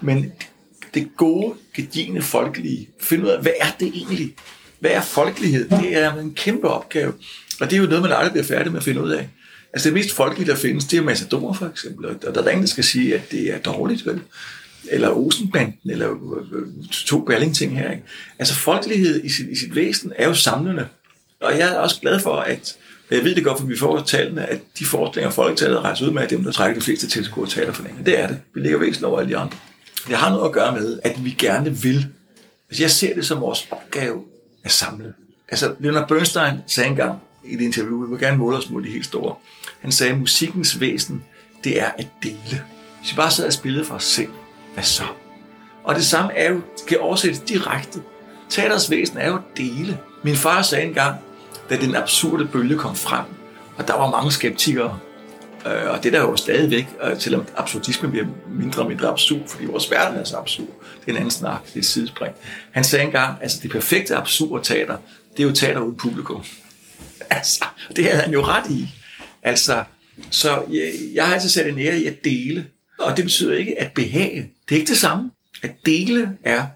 men 0.00 0.32
det 0.96 1.08
gode, 1.16 1.54
gedigende 1.74 2.22
folkelige, 2.22 2.88
finde 3.00 3.24
ud 3.24 3.28
af, 3.28 3.42
hvad 3.42 3.52
er 3.60 3.70
det 3.80 3.88
egentlig? 3.88 4.34
Hvad 4.80 4.90
er 4.90 5.02
folkelighed? 5.02 5.68
Det 5.68 5.96
er 5.96 6.14
en 6.14 6.34
kæmpe 6.34 6.68
opgave. 6.68 7.12
Og 7.60 7.70
det 7.70 7.76
er 7.76 7.80
jo 7.80 7.86
noget, 7.86 8.02
man 8.02 8.12
aldrig 8.12 8.32
bliver 8.32 8.44
færdig 8.44 8.72
med 8.72 8.78
at 8.78 8.84
finde 8.84 9.02
ud 9.02 9.10
af. 9.10 9.28
Altså 9.72 9.88
det 9.88 9.94
mest 9.94 10.12
folkelige, 10.12 10.50
der 10.50 10.56
findes, 10.56 10.84
det 10.84 10.98
er 10.98 11.02
Matador 11.02 11.52
for 11.52 11.66
eksempel. 11.66 12.06
Og 12.06 12.34
der 12.34 12.42
er 12.42 12.48
ingen, 12.48 12.62
der 12.62 12.68
skal 12.68 12.84
sige, 12.84 13.14
at 13.14 13.30
det 13.30 13.54
er 13.54 13.58
dårligt, 13.58 14.06
vel? 14.06 14.20
Eller 14.90 15.10
Osenbanden, 15.10 15.90
eller 15.90 16.10
øh, 16.10 16.66
to 16.90 17.24
Balling-ting 17.24 17.78
her. 17.78 17.90
Ikke? 17.90 18.02
Altså 18.38 18.54
folkelighed 18.54 19.24
i 19.24 19.28
sit, 19.28 19.48
i 19.48 19.56
sit 19.56 19.74
væsen 19.74 20.12
er 20.16 20.28
jo 20.28 20.34
samlende. 20.34 20.86
Og 21.40 21.58
jeg 21.58 21.74
er 21.74 21.78
også 21.78 22.00
glad 22.00 22.20
for, 22.20 22.36
at 22.36 22.76
jeg 23.10 23.24
ved 23.24 23.34
det 23.34 23.44
godt, 23.44 23.58
for 23.58 23.66
vi 23.66 23.78
får 23.78 24.00
tallene, 24.00 24.46
at 24.46 24.60
de 24.78 24.84
forestillinger, 24.84 25.30
folketallet 25.30 25.78
rejser 25.78 26.06
ud 26.06 26.10
med, 26.10 26.22
er 26.22 26.26
dem, 26.26 26.44
der 26.44 26.52
trækker 26.52 26.80
de 26.80 26.84
fleste 26.84 27.06
tilskuere, 27.06 27.48
taler 27.48 27.72
for 27.72 27.82
længe. 27.82 28.04
Det 28.04 28.20
er 28.20 28.26
det. 28.26 28.40
Vi 28.54 28.60
ligger 28.60 28.78
væsentligt 28.78 29.04
over 29.04 29.20
alle 29.20 29.32
de 29.32 29.36
andre. 29.36 29.56
Det 30.08 30.16
har 30.16 30.30
noget 30.30 30.44
at 30.44 30.52
gøre 30.52 30.72
med, 30.72 31.00
at 31.04 31.24
vi 31.24 31.30
gerne 31.30 31.76
vil. 31.76 32.06
Altså, 32.68 32.82
jeg 32.82 32.90
ser 32.90 33.14
det 33.14 33.26
som 33.26 33.40
vores 33.40 33.68
opgave 33.70 34.22
at 34.64 34.70
samle. 34.70 35.14
Altså, 35.48 35.74
Leonard 35.78 36.08
Bernstein 36.08 36.58
sagde 36.66 36.90
engang 36.90 37.20
i 37.44 37.54
et 37.54 37.60
interview, 37.60 38.04
vi 38.04 38.10
vil 38.10 38.18
gerne 38.18 38.36
måle 38.36 38.56
os 38.56 38.70
mod 38.70 38.82
de 38.82 38.90
helt 38.90 39.06
store. 39.06 39.34
Han 39.80 39.92
sagde, 39.92 40.12
at 40.12 40.18
musikkens 40.18 40.80
væsen, 40.80 41.24
det 41.64 41.80
er 41.80 41.90
at 41.98 42.06
dele. 42.22 42.62
Hvis 43.00 43.12
vi 43.12 43.16
bare 43.16 43.30
sidder 43.30 43.48
og 43.48 43.52
spiller 43.52 43.84
for 43.84 43.94
os 43.94 44.04
selv, 44.04 44.30
hvad 44.74 44.84
så? 44.84 45.04
Og 45.84 45.94
det 45.94 46.06
samme 46.06 46.32
er 46.32 46.52
jo, 46.52 46.60
kan 46.88 47.00
oversættes 47.00 47.40
direkte. 47.40 48.02
Teaters 48.48 48.90
væsen 48.90 49.18
er 49.18 49.28
jo 49.28 49.34
at 49.34 49.56
dele. 49.56 49.98
Min 50.22 50.36
far 50.36 50.62
sagde 50.62 50.84
engang, 50.84 51.16
da 51.70 51.76
den 51.76 51.94
absurde 51.94 52.46
bølge 52.46 52.78
kom 52.78 52.96
frem, 52.96 53.24
og 53.76 53.88
der 53.88 53.94
var 53.94 54.10
mange 54.10 54.32
skeptikere, 54.32 54.98
Øh, 55.66 55.90
og 55.90 56.02
det 56.02 56.12
der 56.12 56.18
er 56.18 56.22
jo 56.22 56.36
stadigvæk, 56.36 56.86
øh, 57.02 57.20
selvom 57.20 57.46
absurdismen 57.56 58.10
bliver 58.10 58.26
mindre 58.48 58.82
og 58.82 58.88
mindre 58.88 59.08
absurd, 59.08 59.48
fordi 59.48 59.64
vores 59.64 59.90
verden 59.90 60.18
er 60.18 60.24
så 60.24 60.36
absurd. 60.36 60.66
Det 61.00 61.06
er 61.06 61.10
en 61.10 61.16
anden 61.16 61.30
snak, 61.30 61.66
det 61.66 61.74
er 61.74 61.78
et 61.78 61.86
sidespring. 61.86 62.34
Han 62.70 62.84
sagde 62.84 63.04
engang, 63.04 63.38
altså 63.42 63.58
det 63.62 63.70
perfekte 63.70 64.16
absurde 64.16 64.64
teater, 64.64 64.96
det 65.36 65.42
er 65.42 65.48
jo 65.48 65.54
teater 65.54 65.80
uden 65.80 65.96
publikum. 65.96 66.44
Altså, 67.30 67.64
det 67.96 68.04
havde 68.04 68.22
han 68.22 68.32
jo 68.32 68.42
ret 68.42 68.70
i. 68.70 68.88
Altså, 69.42 69.84
så 70.30 70.62
jeg, 70.70 70.92
jeg 71.14 71.26
har 71.26 71.34
altså 71.34 71.50
sat 71.50 71.66
en 71.66 71.78
ære 71.78 71.98
i 71.98 72.06
at 72.06 72.24
dele. 72.24 72.66
Og 72.98 73.16
det 73.16 73.24
betyder 73.24 73.56
ikke 73.56 73.80
at 73.80 73.92
behage. 73.92 74.50
Det 74.68 74.74
er 74.74 74.78
ikke 74.80 74.90
det 74.90 74.98
samme. 74.98 75.30
At 75.62 75.70
dele 75.86 76.30
er 76.44 76.66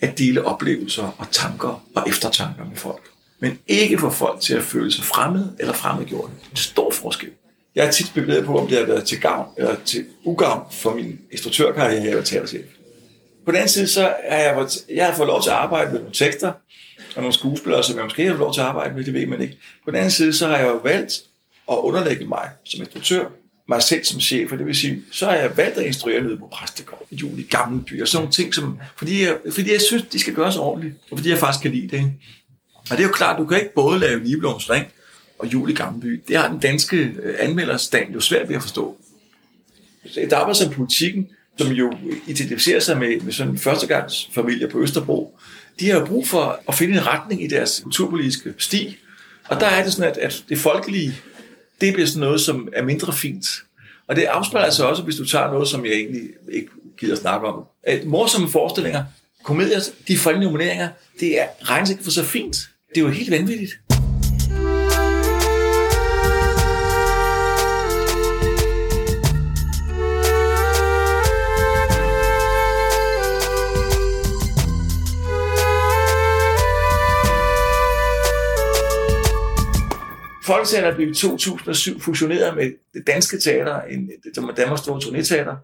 at 0.00 0.18
dele 0.18 0.44
oplevelser 0.44 1.02
og 1.18 1.26
tanker 1.30 1.84
og 1.94 2.08
eftertanker 2.08 2.64
med 2.64 2.76
folk. 2.76 3.02
Men 3.40 3.58
ikke 3.66 3.98
få 3.98 4.10
folk 4.10 4.40
til 4.40 4.54
at 4.54 4.62
føle 4.62 4.92
sig 4.92 5.04
fremmede 5.04 5.56
eller 5.58 5.72
fremmedgjorte. 5.72 6.32
En 6.50 6.56
stor 6.56 6.90
forskel. 6.90 7.30
Jeg 7.74 7.84
har 7.84 7.92
tit 7.92 8.06
spekuleret 8.06 8.44
på, 8.44 8.58
om 8.58 8.66
det 8.66 8.78
har 8.78 8.86
været 8.86 9.04
til 9.04 9.20
gavn 9.20 9.48
eller 9.56 9.76
til 9.84 10.06
ugavn 10.24 10.62
for 10.72 10.94
min 10.94 11.20
instruktørkarriere 11.32 12.08
eller 12.08 12.22
teaterchef. 12.22 12.64
På 13.44 13.50
den 13.50 13.56
anden 13.56 13.68
side, 13.68 13.88
så 13.88 14.14
har 14.28 14.38
jeg, 14.38 14.68
jeg 14.94 15.06
har 15.06 15.14
fået 15.14 15.26
lov 15.26 15.42
til 15.42 15.50
at 15.50 15.56
arbejde 15.56 15.90
med 15.92 15.98
nogle 15.98 16.14
tekster, 16.14 16.52
og 17.16 17.22
nogle 17.22 17.32
skuespillere, 17.32 17.84
som 17.84 17.96
jeg 17.96 18.04
måske 18.04 18.22
har 18.22 18.30
fået 18.30 18.40
lov 18.40 18.54
til 18.54 18.60
at 18.60 18.66
arbejde 18.66 18.94
med, 18.94 19.04
det 19.04 19.14
ved 19.14 19.26
man 19.26 19.40
ikke. 19.40 19.58
På 19.84 19.90
den 19.90 19.96
anden 19.96 20.10
side, 20.10 20.32
så 20.32 20.46
har 20.46 20.56
jeg 20.56 20.66
jo 20.66 20.76
valgt 20.76 21.12
at 21.70 21.76
underlægge 21.76 22.24
mig 22.26 22.48
som 22.64 22.80
instruktør, 22.80 23.26
mig 23.68 23.82
selv 23.82 24.04
som 24.04 24.20
chef, 24.20 24.52
og 24.52 24.58
det 24.58 24.66
vil 24.66 24.76
sige, 24.76 25.02
så 25.12 25.26
har 25.26 25.34
jeg 25.34 25.56
valgt 25.56 25.78
at 25.78 25.86
instruere 25.86 26.22
nede 26.22 26.36
på 26.36 26.48
Præstegård, 26.52 27.06
i 27.10 27.16
jul 27.16 27.38
i 27.38 27.42
Gamle 27.42 27.82
byer, 27.82 28.04
sådan 28.04 28.22
nogle 28.22 28.32
ting, 28.32 28.54
som, 28.54 28.78
fordi, 28.96 29.22
jeg, 29.22 29.36
fordi 29.52 29.72
jeg 29.72 29.80
synes, 29.80 30.02
de 30.12 30.18
skal 30.18 30.34
gøres 30.34 30.56
ordentligt, 30.56 30.94
og 31.10 31.18
fordi 31.18 31.30
jeg 31.30 31.38
faktisk 31.38 31.62
kan 31.62 31.72
lide 31.72 31.96
det. 31.96 32.12
Og 32.90 32.96
det 32.96 32.98
er 32.98 33.06
jo 33.06 33.12
klart, 33.12 33.38
du 33.38 33.46
kan 33.46 33.58
ikke 33.60 33.74
både 33.74 33.98
lave 33.98 34.20
Nibelungs 34.20 34.70
Ring, 34.70 34.86
og 35.40 35.52
jul 35.52 35.70
i 35.70 35.74
Gammelby. 35.74 36.22
Det 36.28 36.36
har 36.36 36.48
den 36.48 36.58
danske 36.58 36.96
øh, 36.96 37.34
anmelderstand 37.38 38.12
jo 38.12 38.20
svært 38.20 38.48
ved 38.48 38.56
at 38.56 38.62
forstå. 38.62 38.96
Et 40.16 40.32
arbejde 40.32 40.58
som 40.58 40.72
politikken, 40.72 41.28
som 41.58 41.72
jo 41.72 41.92
identificerer 42.26 42.80
sig 42.80 42.98
med, 42.98 43.20
med 43.20 43.32
sådan 43.32 43.52
en 43.52 43.58
førstegangsfamilie 43.58 44.68
på 44.68 44.80
Østerbro, 44.80 45.38
de 45.80 45.90
har 45.90 46.00
jo 46.00 46.06
brug 46.06 46.28
for 46.28 46.60
at 46.68 46.74
finde 46.74 46.94
en 46.94 47.06
retning 47.06 47.42
i 47.42 47.46
deres 47.46 47.80
kulturpolitiske 47.84 48.54
sti. 48.58 48.98
Og 49.48 49.60
der 49.60 49.66
er 49.66 49.82
det 49.84 49.92
sådan, 49.92 50.10
at, 50.10 50.16
at 50.16 50.44
det 50.48 50.58
folkelige, 50.58 51.14
det 51.80 51.92
bliver 51.92 52.06
sådan 52.06 52.20
noget, 52.20 52.40
som 52.40 52.68
er 52.72 52.82
mindre 52.82 53.12
fint. 53.12 53.46
Og 54.06 54.16
det 54.16 54.22
afspejler 54.22 54.70
sig 54.70 54.86
også, 54.86 55.02
hvis 55.02 55.16
du 55.16 55.26
tager 55.26 55.52
noget, 55.52 55.68
som 55.68 55.84
jeg 55.84 55.92
egentlig 55.92 56.22
ikke 56.52 56.68
gider 56.98 57.16
snakke 57.16 57.46
om. 57.46 57.64
At 57.82 58.04
morsomme 58.04 58.48
forestillinger, 58.48 59.04
komedier, 59.42 59.80
de 60.08 60.18
folkelige 60.18 60.50
nomineringer, 60.50 60.88
det 61.20 61.40
er 61.40 61.46
regnes 61.62 61.90
ikke 61.90 62.04
for 62.04 62.10
så 62.10 62.24
fint. 62.24 62.56
Det 62.88 63.00
er 63.00 63.04
jo 63.04 63.08
helt 63.08 63.30
vanvittigt. 63.30 63.72
Folketeater 80.44 80.94
blev 80.94 81.10
i 81.10 81.14
2007 81.14 82.00
fusioneret 82.00 82.56
med 82.56 82.72
det 82.94 83.06
danske 83.06 83.38
teater, 83.38 83.82
en, 83.82 84.10
som 84.34 84.46
var 84.46 84.52
Danmarks 84.52 84.80
store 84.80 85.00
turnéteater. 85.00 85.54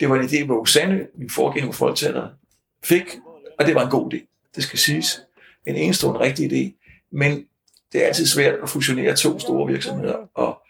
Det 0.00 0.08
var 0.08 0.16
en 0.16 0.28
idé, 0.28 0.44
hvor 0.44 0.64
Sande, 0.64 1.06
min 1.18 1.30
forgænger 1.30 1.70
på 1.70 1.76
Folketeater, 1.76 2.28
fik, 2.84 3.16
og 3.58 3.66
det 3.66 3.74
var 3.74 3.84
en 3.84 3.90
god 3.90 4.14
idé, 4.14 4.50
det 4.56 4.64
skal 4.64 4.78
siges. 4.78 5.20
En 5.66 5.76
enestående 5.76 6.20
rigtig 6.20 6.52
idé. 6.52 6.78
Men 7.12 7.44
det 7.92 8.02
er 8.02 8.06
altid 8.06 8.26
svært 8.26 8.54
at 8.62 8.68
fusionere 8.68 9.16
to 9.16 9.38
store 9.38 9.72
virksomheder, 9.72 10.16
og 10.34 10.62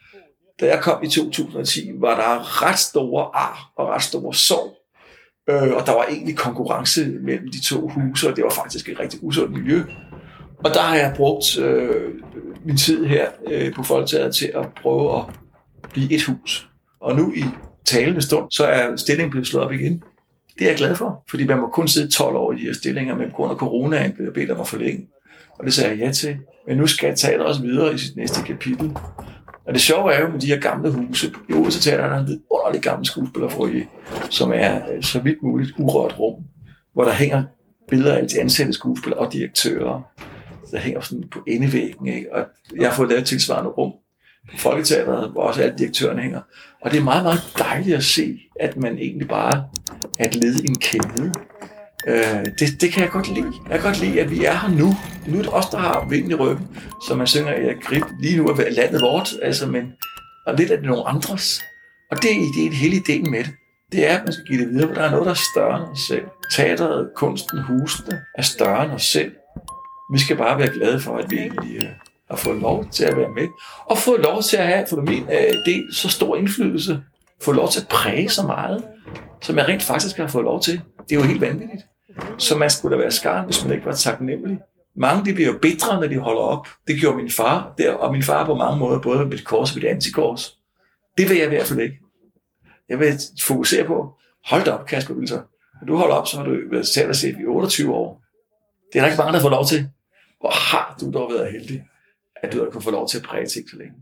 da 0.61 0.66
jeg 0.66 0.83
kom 0.83 1.03
i 1.03 1.09
2010, 1.09 1.90
var 1.94 2.16
der 2.16 2.62
ret 2.62 2.79
store 2.79 3.31
ar 3.35 3.72
og 3.77 3.88
ret 3.88 4.03
store 4.03 4.35
sorg. 4.35 4.79
Øh, 5.48 5.77
og 5.77 5.87
der 5.87 5.92
var 5.92 6.05
egentlig 6.05 6.37
konkurrence 6.37 7.07
mellem 7.07 7.51
de 7.53 7.64
to 7.64 7.88
huse, 7.88 8.29
og 8.29 8.37
det 8.37 8.44
var 8.44 8.51
faktisk 8.51 8.88
et 8.88 9.01
rigtig 9.01 9.18
usundt 9.22 9.53
miljø. 9.53 9.83
Og 10.64 10.75
der 10.75 10.81
har 10.81 10.97
jeg 10.97 11.12
brugt 11.16 11.59
øh, 11.59 12.14
min 12.64 12.77
tid 12.77 13.07
her 13.07 13.27
øh, 13.47 13.75
på 13.75 13.83
Folketaget 13.83 14.35
til 14.35 14.53
at 14.55 14.66
prøve 14.83 15.18
at 15.18 15.25
blive 15.92 16.12
et 16.12 16.23
hus. 16.23 16.68
Og 17.01 17.16
nu 17.16 17.33
i 17.33 17.44
talende 17.85 18.23
stund, 18.23 18.51
så 18.51 18.64
er 18.66 18.97
stillingen 18.97 19.31
blevet 19.31 19.47
slået 19.47 19.64
op 19.64 19.73
igen. 19.73 20.03
Det 20.59 20.64
er 20.64 20.68
jeg 20.68 20.77
glad 20.77 20.94
for, 20.94 21.25
fordi 21.31 21.47
man 21.47 21.59
må 21.59 21.68
kun 21.68 21.88
sidde 21.88 22.11
12 22.11 22.37
år 22.37 22.53
i 22.53 22.57
de 22.57 22.61
her 22.61 22.73
stillinger, 22.73 23.14
men 23.14 23.31
på 23.31 23.37
grund 23.37 23.53
af 23.53 23.57
coronaen 23.57 24.12
blev 24.12 24.25
jeg 24.25 24.35
bedt 24.35 24.51
om 24.51 24.61
at 24.61 24.68
forlænge. 24.68 25.09
Og 25.59 25.64
det 25.64 25.75
sagde 25.75 25.90
jeg 25.90 25.99
ja 25.99 26.12
til. 26.12 26.37
Men 26.66 26.77
nu 26.77 26.87
skal 26.87 27.16
teateret 27.16 27.47
også 27.47 27.62
videre 27.62 27.94
i 27.94 27.99
sit 27.99 28.16
næste 28.16 28.42
kapitel. 28.42 28.97
Og 29.66 29.75
det 29.75 29.81
sjove 29.81 30.12
er 30.12 30.21
jo 30.21 30.29
med 30.29 30.40
de 30.40 30.47
her 30.47 30.61
gamle 30.61 30.90
huse. 30.90 31.33
I 31.49 31.53
Odense 31.53 31.81
Teater 31.81 32.05
er 32.05 32.09
der 32.09 32.18
en 32.18 32.27
vidunderlig 32.27 32.83
gammel 32.83 33.07
skuespillerfoyer, 33.07 33.85
som 34.31 34.53
er 34.55 34.81
øh, 34.92 35.03
så 35.03 35.21
vidt 35.21 35.42
muligt 35.42 35.73
urørt 35.79 36.18
rum, 36.18 36.44
hvor 36.92 37.05
der 37.05 37.12
hænger 37.12 37.42
billeder 37.88 38.16
af 38.16 38.29
de 38.29 38.40
ansatte 38.40 38.73
skuespillere 38.73 39.21
og 39.21 39.33
direktører. 39.33 40.03
Der 40.70 40.78
hænger 40.78 41.00
sådan 41.00 41.24
på 41.33 41.38
indevæggen. 41.46 42.07
Ikke? 42.07 42.35
Og 42.35 42.46
jeg 42.76 42.88
har 42.88 42.96
fået 42.96 43.09
lavet 43.09 43.20
et 43.20 43.26
tilsvarende 43.26 43.70
rum 43.70 43.92
på 44.50 44.59
Folketeateret, 44.59 45.31
hvor 45.31 45.42
også 45.42 45.62
alle 45.62 45.78
direktørerne 45.78 46.22
hænger. 46.22 46.40
Og 46.83 46.90
det 46.90 46.98
er 46.98 47.04
meget, 47.04 47.22
meget 47.22 47.40
dejligt 47.59 47.96
at 47.96 48.04
se, 48.04 48.38
at 48.61 48.76
man 48.76 48.98
egentlig 48.98 49.28
bare 49.28 49.64
er 50.18 50.28
et 50.28 50.35
led 50.35 50.54
i 50.54 50.68
en 50.68 50.78
kæde. 50.78 51.33
Øh, 52.07 52.46
det, 52.59 52.81
det 52.81 52.92
kan 52.92 53.02
jeg 53.02 53.11
godt 53.11 53.28
lide. 53.35 53.52
Jeg 53.70 53.81
kan 53.81 53.90
godt 53.90 54.00
lide, 54.00 54.20
at 54.20 54.31
vi 54.31 54.44
er 54.44 54.54
her 54.59 54.68
nu. 54.68 54.94
Nu 55.26 55.38
er 55.38 55.42
det 55.42 55.54
os, 55.54 55.66
der 55.66 55.78
har 55.78 56.07
vinden 56.09 56.31
i 56.31 56.35
ryggen, 56.35 56.68
så 57.09 57.14
man 57.14 57.26
synger 57.26 57.54
i 57.54 57.72
grib. 57.83 58.04
Lige 58.20 58.37
nu 58.37 58.46
er 58.46 58.70
landet 58.70 59.00
vort, 59.00 59.31
altså, 59.42 59.66
men 59.66 59.92
og 60.46 60.54
lidt 60.54 60.70
af 60.70 60.78
det 60.78 60.87
nogle 60.87 61.09
andres. 61.09 61.62
Og 62.11 62.22
det 62.22 62.31
er 62.31 62.35
ideen, 62.35 62.72
hele 62.72 62.96
ideen 62.96 63.31
med 63.31 63.44
det. 63.44 63.50
Det 63.92 64.11
er, 64.11 64.18
at 64.18 64.24
man 64.24 64.33
skal 64.33 64.44
give 64.44 64.61
det 64.61 64.68
videre, 64.68 64.88
for 64.88 64.94
der 64.94 65.02
er 65.02 65.11
noget, 65.11 65.24
der 65.26 65.31
er 65.31 65.42
større 65.52 65.83
end 65.83 65.92
os 65.92 66.00
selv. 66.09 66.26
Teateret, 66.52 67.11
kunsten, 67.16 67.62
husene 67.62 68.20
er 68.35 68.42
større 68.42 68.85
end 68.85 68.92
os 68.92 69.02
selv. 69.02 69.33
Vi 70.12 70.18
skal 70.18 70.37
bare 70.37 70.59
være 70.59 70.73
glade 70.73 71.01
for, 71.01 71.16
at 71.16 71.31
vi 71.31 71.38
egentlig 71.38 71.77
uh, 71.77 71.88
har 72.31 72.37
fået 72.37 72.61
lov 72.61 72.88
til 72.90 73.05
at 73.05 73.16
være 73.16 73.29
med. 73.29 73.49
Og 73.87 73.99
fået 73.99 74.21
lov 74.21 74.42
til 74.42 74.57
at 74.57 74.66
have, 74.66 74.87
for 74.90 74.97
min 74.97 75.23
uh, 75.23 75.64
del, 75.66 75.94
så 75.94 76.09
stor 76.09 76.37
indflydelse. 76.37 77.03
Få 77.42 77.53
lov 77.53 77.68
til 77.68 77.81
at 77.81 77.88
præge 77.88 78.29
så 78.29 78.42
meget, 78.42 78.85
som 79.40 79.57
jeg 79.57 79.68
rent 79.68 79.83
faktisk 79.83 80.16
har 80.16 80.27
fået 80.27 80.44
lov 80.44 80.62
til. 80.62 80.81
Det 81.09 81.16
er 81.16 81.21
jo 81.21 81.27
helt 81.27 81.40
vanvittigt. 81.40 81.87
Så 82.38 82.59
man 82.59 82.71
skulle 82.71 82.97
da 82.97 83.03
være 83.03 83.11
skarn, 83.11 83.44
hvis 83.44 83.64
man 83.64 83.73
ikke 83.73 83.87
var 83.87 83.92
taknemmelig. 83.92 84.59
Mange 84.97 85.25
de 85.25 85.35
bliver 85.35 85.53
jo 85.53 85.59
bedre, 85.62 86.01
når 86.01 86.07
de 86.07 86.18
holder 86.18 86.40
op. 86.42 86.68
Det 86.87 87.01
gjorde 87.01 87.16
min 87.16 87.31
far, 87.31 87.75
der, 87.79 87.92
og 87.92 88.12
min 88.12 88.23
far 88.23 88.47
på 88.47 88.55
mange 88.55 88.79
måder, 88.79 89.01
både 89.01 89.25
med 89.25 89.38
et 89.38 89.44
kors 89.44 89.71
og 89.71 89.77
med 89.77 89.85
et 89.85 89.88
antikors. 89.94 90.59
Det 91.18 91.29
vil 91.29 91.37
jeg 91.37 91.47
i 91.47 91.49
hvert 91.49 91.66
fald 91.66 91.81
ikke. 91.81 91.99
Jeg 92.88 92.99
vil 92.99 93.21
fokusere 93.42 93.85
på, 93.85 94.14
hold 94.47 94.64
da 94.64 94.71
op, 94.71 94.87
Kasper 94.87 95.14
Wilson. 95.14 95.40
Når 95.81 95.87
du 95.87 95.97
holder 95.97 96.14
op, 96.14 96.27
så 96.27 96.37
har 96.37 96.44
du 96.44 96.57
været 96.71 96.87
teaterchef 96.87 97.38
i 97.40 97.47
28 97.47 97.94
år. 97.94 98.23
Det 98.92 98.99
er 98.99 99.03
der 99.03 99.11
ikke 99.11 99.23
mange, 99.23 99.33
der 99.33 99.40
får 99.40 99.51
lov 99.51 99.66
til. 99.66 99.88
Hvor 100.40 100.51
har 100.51 100.96
du 101.01 101.11
dog 101.12 101.33
været 101.33 101.53
heldig, 101.53 101.85
at 102.42 102.53
du 102.53 102.59
har 102.59 102.70
kunnet 102.70 102.85
få 102.85 102.90
lov 102.90 103.09
til 103.09 103.18
at 103.18 103.24
præge 103.24 103.46
ting 103.46 103.70
så 103.70 103.77
længe. 103.77 103.94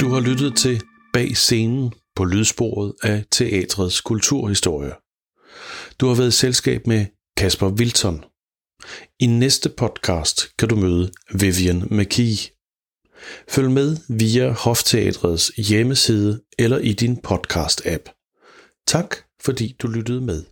Du 0.00 0.08
har 0.08 0.20
lyttet 0.20 0.56
til 0.56 0.82
Bag 1.12 1.36
scenen 1.36 1.92
på 2.16 2.24
lydsporet 2.24 2.94
af 3.02 3.24
teatrets 3.30 4.00
kulturhistorie. 4.00 4.92
Du 6.00 6.06
har 6.08 6.14
været 6.14 6.28
i 6.28 6.38
selskab 6.38 6.86
med 6.86 7.06
Kasper 7.36 7.70
Wilton. 7.70 8.24
I 9.20 9.26
næste 9.26 9.68
podcast 9.68 10.56
kan 10.58 10.68
du 10.68 10.76
møde 10.76 11.12
Vivian 11.40 11.82
McKee. 11.90 12.61
Følg 13.48 13.70
med 13.70 13.96
via 14.08 14.50
Hofteatrets 14.50 15.52
hjemmeside 15.56 16.40
eller 16.58 16.78
i 16.78 16.92
din 16.92 17.18
podcast-app. 17.28 18.04
Tak 18.86 19.16
fordi 19.44 19.76
du 19.82 19.88
lyttede 19.88 20.20
med. 20.20 20.44